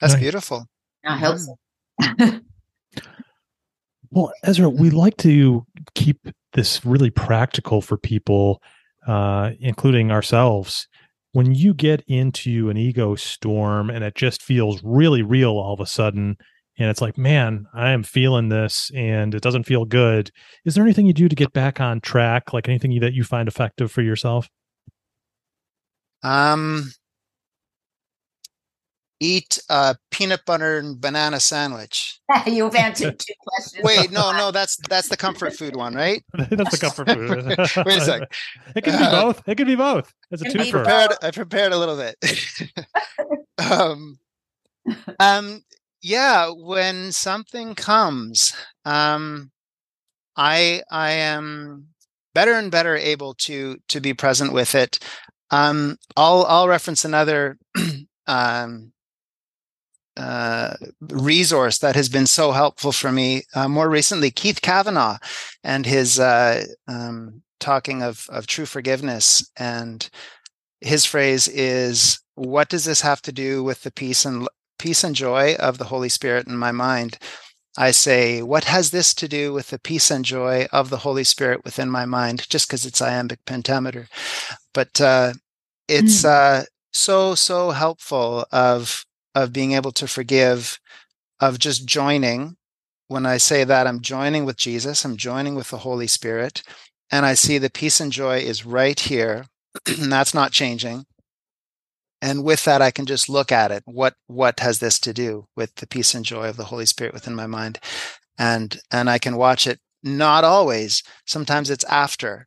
[0.00, 0.20] that's right.
[0.20, 0.66] beautiful.
[1.04, 1.48] That helps.
[2.02, 2.42] Mm.
[4.10, 8.60] well, Ezra, we like to keep this really practical for people,
[9.06, 10.88] uh, including ourselves
[11.36, 15.80] when you get into an ego storm and it just feels really real all of
[15.80, 16.34] a sudden
[16.78, 20.30] and it's like man i am feeling this and it doesn't feel good
[20.64, 22.52] is there anything you do to get back on track?
[22.52, 24.48] Like anything that you find effective for yourself?
[26.22, 26.90] Um
[29.20, 32.20] eat a peanut butter and banana sandwich.
[32.46, 33.84] You've answered two questions.
[33.84, 36.22] Wait, no, no, that's that's the comfort food one, right?
[36.50, 37.86] that's the comfort food.
[37.86, 38.32] Wait a sec.
[38.74, 39.42] It can be uh, both.
[39.46, 40.12] It can be both.
[40.30, 42.16] It's a two prepared, I prepared a little bit.
[43.58, 44.18] um,
[45.18, 45.62] um,
[46.02, 48.54] yeah, when something comes,
[48.84, 49.50] um,
[50.36, 51.88] I I am
[52.34, 54.98] better and better able to to be present with it.
[55.50, 57.56] Um, I'll I'll reference another
[58.26, 58.92] um,
[60.16, 65.18] uh, resource that has been so helpful for me uh, more recently keith kavanaugh
[65.62, 69.50] and his uh, um, talking of, of true forgiveness.
[69.56, 70.08] And
[70.80, 74.48] his phrase is what does this have to do with the peace and
[74.78, 77.18] peace and joy of the holy spirit in my mind?
[77.78, 81.24] I say what has this to do with the peace and joy of the holy
[81.24, 82.48] spirit within my mind?
[82.48, 84.08] Just because it's iambic pentameter.
[84.72, 85.34] But uh,
[85.88, 86.66] it's mm.
[86.92, 89.04] so so helpful of
[89.36, 90.80] of being able to forgive,
[91.38, 92.56] of just joining.
[93.08, 96.62] When I say that, I'm joining with Jesus, I'm joining with the Holy Spirit,
[97.12, 99.46] and I see the peace and joy is right here.
[99.86, 101.04] and that's not changing.
[102.22, 103.82] And with that, I can just look at it.
[103.84, 107.12] What what has this to do with the peace and joy of the Holy Spirit
[107.12, 107.78] within my mind?
[108.38, 111.02] And and I can watch it not always.
[111.26, 112.46] Sometimes it's after,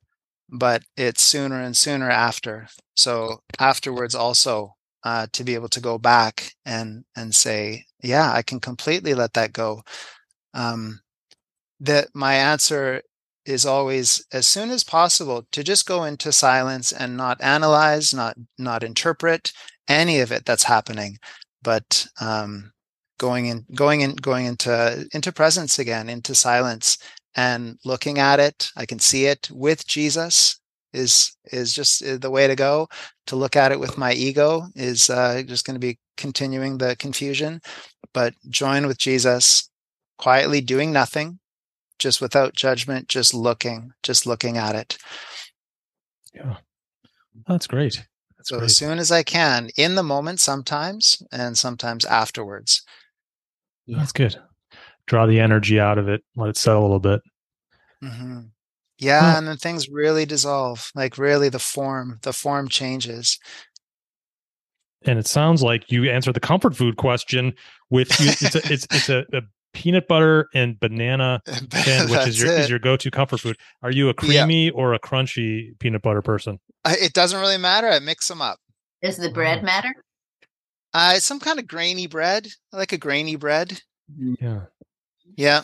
[0.50, 2.68] but it's sooner and sooner after.
[2.96, 4.74] So afterwards also
[5.04, 9.34] uh, to be able to go back and and say, yeah, I can completely let
[9.34, 9.82] that go.
[10.54, 11.02] Um,
[11.80, 13.02] that my answer
[13.46, 18.36] is always as soon as possible to just go into silence and not analyze, not
[18.58, 19.52] not interpret
[19.88, 21.18] any of it that's happening,
[21.64, 22.72] but um,
[23.18, 26.98] going in, going in, going into into presence again, into silence,
[27.36, 28.70] and looking at it.
[28.76, 30.59] I can see it with Jesus
[30.94, 32.88] is is just uh, the way to go.
[33.28, 36.96] To look at it with my ego is uh, just going to be continuing the
[36.98, 37.62] confusion.
[38.14, 39.70] But join with Jesus,
[40.18, 41.40] quietly doing nothing,
[42.00, 44.98] just without judgment, just looking, just looking at it.
[46.34, 46.58] Yeah,
[47.48, 48.06] that's great.
[48.38, 48.66] That's so great.
[48.66, 52.84] as soon as I can, in the moment, sometimes, and sometimes afterwards.
[53.86, 53.98] Yeah.
[53.98, 54.38] That's good.
[55.08, 56.24] Draw the energy out of it.
[56.36, 57.22] Let it settle a little bit.
[58.04, 58.40] Mm-hmm.
[59.00, 60.92] Yeah, and then things really dissolve.
[60.94, 63.40] Like really the form, the form changes.
[65.04, 67.54] And it sounds like you answered the comfort food question
[67.90, 69.42] with it's a, it's it's a, a
[69.74, 71.42] peanut butter and banana
[71.72, 72.60] sandwich which is your it.
[72.60, 73.58] is your go-to comfort food.
[73.82, 74.72] Are you a creamy yeah.
[74.74, 76.60] or a crunchy peanut butter person?
[76.86, 77.88] it doesn't really matter.
[77.88, 78.60] I mix them up.
[79.02, 79.94] Does the bread matter?
[80.94, 82.48] Uh, some kind of grainy bread.
[82.74, 83.80] I like a grainy bread.
[84.18, 84.62] Yeah.
[85.38, 85.62] Yeah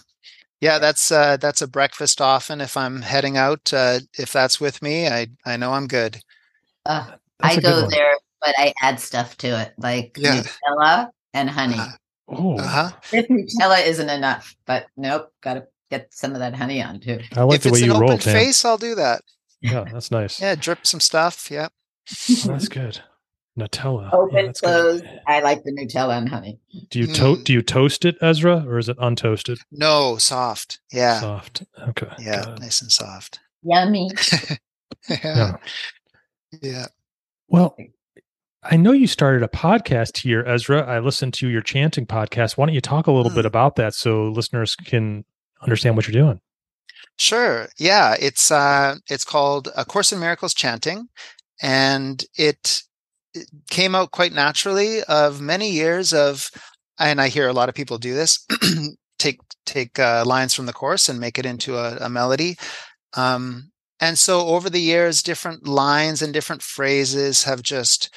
[0.62, 2.62] yeah, that's uh, that's a breakfast often.
[2.62, 6.20] If I'm heading out, uh, if that's with me, I I know I'm good.
[6.86, 10.44] Uh, I go there, but I add stuff to it, like yeah.
[10.44, 11.78] Nutella and honey.
[11.78, 11.90] Uh,
[12.30, 12.92] oh, uh-huh.
[13.12, 17.20] if Nutella isn't enough, but nope, got to get some of that honey on too.
[17.36, 19.22] I like if the way you roll, open face, I'll do that.
[19.62, 20.40] Yeah, that's nice.
[20.40, 21.50] yeah, drip some stuff.
[21.52, 21.68] Yeah,
[22.30, 23.02] oh, that's good.
[23.58, 24.14] Nutella.
[24.14, 25.04] Open, yeah, closed.
[25.04, 25.22] Good.
[25.28, 26.60] I like the Nutella and honey.
[26.90, 27.44] Do you to- mm.
[27.44, 29.60] do you toast it, Ezra, or is it untoasted?
[29.72, 30.80] No, soft.
[30.92, 31.64] Yeah, soft.
[31.90, 32.10] Okay.
[32.20, 33.40] Yeah, nice and soft.
[33.64, 34.12] Yummy.
[35.10, 35.18] yeah.
[35.24, 35.56] yeah.
[36.62, 36.86] Yeah.
[37.48, 37.76] Well,
[38.64, 40.82] I know you started a podcast here, Ezra.
[40.82, 42.58] I listened to your chanting podcast.
[42.58, 43.36] Why don't you talk a little mm.
[43.36, 45.24] bit about that so listeners can
[45.62, 46.42] understand what you're doing?
[47.18, 47.68] Sure.
[47.78, 51.08] Yeah, it's uh it's called A Course in Miracles Chanting
[51.62, 52.84] and it
[53.70, 56.50] came out quite naturally of many years of,
[57.00, 58.46] and I hear a lot of people do this,
[59.20, 62.58] take take uh, lines from the course and make it into a, a melody.
[63.16, 68.14] Um, and so over the years, different lines and different phrases have just,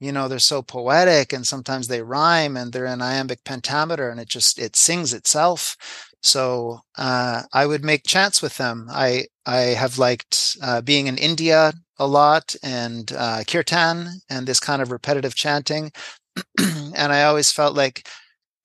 [0.00, 4.18] you know, they're so poetic and sometimes they rhyme and they're in iambic pentameter and
[4.18, 5.76] it just it sings itself.
[6.22, 8.88] So uh, I would make chants with them.
[8.90, 14.60] I I have liked uh, being in India a lot and uh, kirtan and this
[14.60, 15.92] kind of repetitive chanting.
[16.58, 18.08] and I always felt like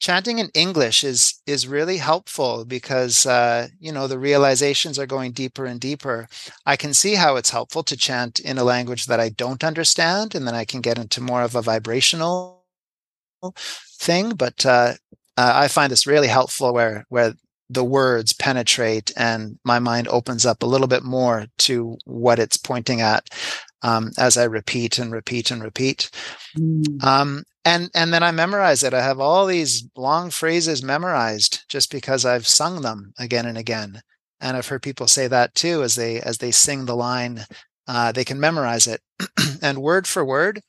[0.03, 5.31] chanting in English is is really helpful because uh, you know the realizations are going
[5.31, 6.27] deeper and deeper.
[6.65, 10.35] I can see how it's helpful to chant in a language that I don't understand,
[10.35, 12.65] and then I can get into more of a vibrational
[13.99, 14.31] thing.
[14.31, 14.93] But uh,
[15.37, 17.33] uh, I find this really helpful where where
[17.73, 22.57] the words penetrate and my mind opens up a little bit more to what it's
[22.57, 23.29] pointing at.
[23.83, 26.09] um, as I repeat and repeat and repeat.
[26.57, 27.03] Mm.
[27.03, 28.93] Um, and and then I memorize it.
[28.93, 34.01] I have all these long phrases memorized just because I've sung them again and again.
[34.41, 37.45] And I've heard people say that too as they as they sing the line,
[37.87, 39.01] uh, they can memorize it.
[39.61, 40.61] and word for word,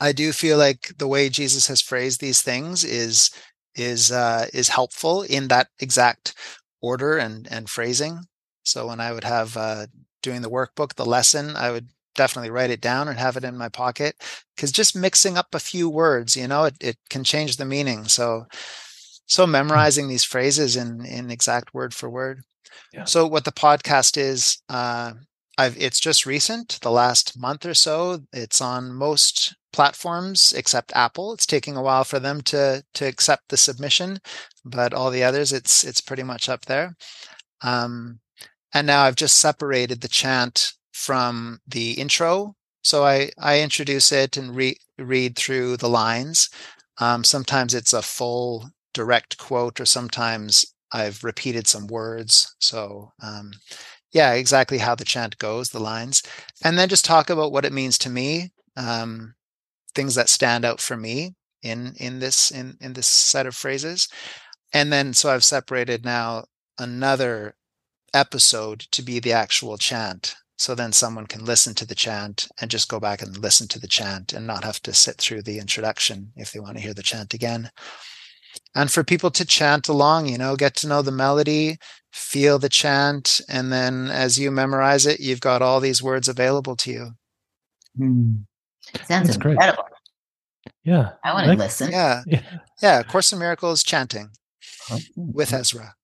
[0.00, 3.30] I do feel like the way Jesus has phrased these things is
[3.74, 6.34] is uh, is helpful in that exact
[6.80, 8.20] order and and phrasing.
[8.62, 9.86] So when I would have uh,
[10.22, 13.58] doing the workbook, the lesson, I would definitely write it down and have it in
[13.58, 14.16] my pocket
[14.54, 18.04] because just mixing up a few words, you know, it, it can change the meaning.
[18.04, 18.46] So
[19.26, 19.52] so hmm.
[19.52, 22.42] memorizing these phrases in in exact word for word.
[22.92, 23.04] Yeah.
[23.04, 25.12] So what the podcast is, uh,
[25.58, 28.20] I've it's just recent, the last month or so.
[28.32, 31.32] It's on most platforms except Apple.
[31.34, 34.18] It's taking a while for them to to accept the submission,
[34.64, 36.96] but all the others, it's it's pretty much up there.
[37.62, 38.20] Um,
[38.72, 42.54] and now I've just separated the chant from the intro.
[42.82, 46.48] So I I introduce it and re- read through the lines.
[46.98, 52.54] Um, sometimes it's a full direct quote, or sometimes I've repeated some words.
[52.60, 53.52] So um,
[54.14, 56.22] yeah, exactly how the chant goes, the lines,
[56.64, 59.34] and then just talk about what it means to me, um,
[59.94, 64.08] things that stand out for me in in this in in this set of phrases,
[64.72, 66.46] and then so I've separated now
[66.78, 67.56] another
[68.14, 70.36] episode to be the actual chant.
[70.56, 73.80] So then someone can listen to the chant and just go back and listen to
[73.80, 76.94] the chant and not have to sit through the introduction if they want to hear
[76.94, 77.70] the chant again
[78.74, 81.78] and for people to chant along, you know, get to know the melody,
[82.14, 86.76] feel the chant, and then as you memorize it, you've got all these words available
[86.76, 87.10] to you.
[87.96, 88.32] Hmm.
[89.04, 89.82] Sounds That's incredible.
[89.82, 90.74] Great.
[90.84, 91.10] Yeah.
[91.24, 91.90] I want to listen.
[91.90, 92.22] Yeah.
[92.26, 92.42] yeah.
[92.80, 93.02] Yeah.
[93.02, 94.30] Course in Miracles chanting
[95.16, 95.94] with Ezra.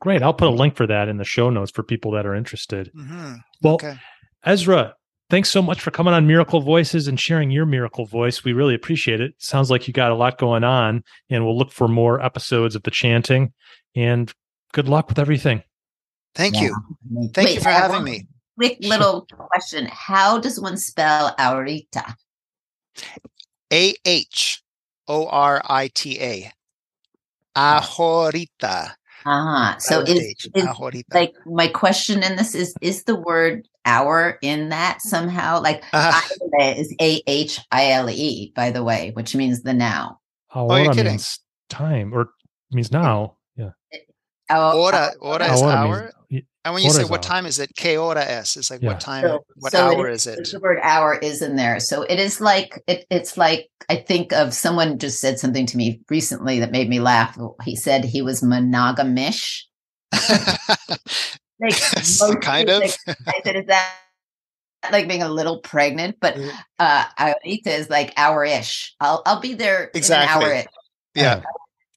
[0.00, 0.22] Great.
[0.22, 2.90] I'll put a link for that in the show notes for people that are interested.
[2.94, 3.36] Mm-hmm.
[3.62, 3.96] Well, okay.
[4.44, 4.94] Ezra,
[5.30, 8.44] thanks so much for coming on Miracle Voices and sharing your miracle voice.
[8.44, 9.32] We really appreciate it.
[9.38, 12.82] Sounds like you got a lot going on, and we'll look for more episodes of
[12.82, 13.54] the chanting.
[13.96, 14.30] And
[14.74, 15.62] good luck with everything.
[16.34, 16.62] Thank yeah.
[16.62, 16.76] you.
[17.32, 18.26] Thank Wait, you for having me.
[18.58, 22.14] Quick little question: How does one spell Ahorita?
[23.72, 24.62] A H
[25.08, 26.52] O R I T A.
[27.56, 28.90] Ahorita.
[29.26, 29.78] Uh-huh.
[29.78, 30.68] So is, is
[31.14, 35.62] like my question in this is is the word hour in that somehow?
[35.62, 36.74] Like uh-huh.
[36.76, 40.20] is A H I L E, by the way, which means the now.
[40.54, 42.30] Oh, oh means time or
[42.70, 43.36] means now.
[43.56, 43.70] Yeah.
[44.50, 46.12] Oh, hora, hora is hour.
[46.30, 47.18] Means, and when you say what hour.
[47.18, 48.56] time is it, que hora es?
[48.56, 48.90] It's like yeah.
[48.90, 50.52] what time, so, what so hour it is, is, it?
[50.52, 51.78] The word hour is in there.
[51.78, 55.76] So it is like, it, it's like, I think of someone just said something to
[55.76, 57.38] me recently that made me laugh.
[57.64, 59.64] He said he was monogamish.
[61.60, 62.82] like kind of.
[62.82, 63.94] I said, is that
[64.90, 66.16] like being a little pregnant?
[66.20, 66.50] But mm.
[66.78, 68.94] uh Ahorita is like hour-ish.
[69.00, 70.44] I'll I'll be there exactly.
[70.46, 70.64] in an hour
[71.14, 71.42] Yeah.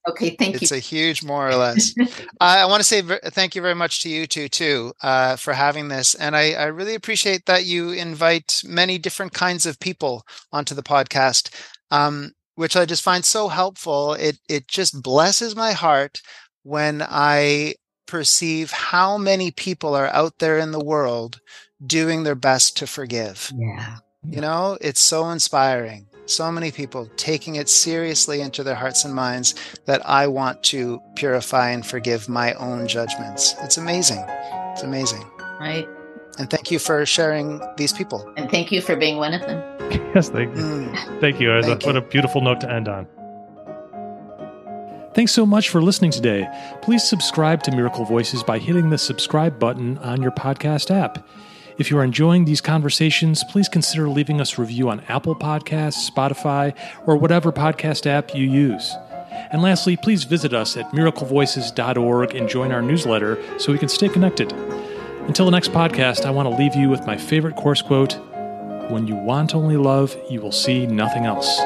[0.07, 0.65] Okay, thank it's you.
[0.65, 1.93] It's a huge more or less.
[2.41, 5.89] I want to say thank you very much to you two too uh, for having
[5.89, 10.73] this, and I, I, really appreciate that you invite many different kinds of people onto
[10.75, 11.53] the podcast,
[11.91, 14.13] um, which I just find so helpful.
[14.13, 16.21] It it just blesses my heart
[16.63, 17.75] when I
[18.07, 21.41] perceive how many people are out there in the world
[21.85, 23.51] doing their best to forgive.
[23.55, 23.97] Yeah.
[24.23, 26.07] You know, it's so inspiring.
[26.27, 29.55] So many people taking it seriously into their hearts and minds
[29.85, 33.55] that I want to purify and forgive my own judgments.
[33.61, 34.23] It's amazing.
[34.73, 35.23] It's amazing.
[35.59, 35.87] Right.
[36.37, 38.29] And thank you for sharing these people.
[38.35, 39.63] And thank you for being one of them.
[40.13, 40.61] yes, thank you.
[40.61, 41.19] Mm.
[41.21, 41.61] Thank you.
[41.61, 42.01] Thank what you.
[42.01, 43.07] a beautiful note to end on.
[45.13, 46.45] Thanks so much for listening today.
[46.81, 51.25] Please subscribe to Miracle Voices by hitting the subscribe button on your podcast app.
[51.77, 56.09] If you are enjoying these conversations, please consider leaving us a review on Apple Podcasts,
[56.09, 56.75] Spotify,
[57.05, 58.95] or whatever podcast app you use.
[59.51, 64.09] And lastly, please visit us at miraclevoices.org and join our newsletter so we can stay
[64.09, 64.51] connected.
[65.27, 68.13] Until the next podcast, I want to leave you with my favorite course quote
[68.89, 71.59] When you want only love, you will see nothing else.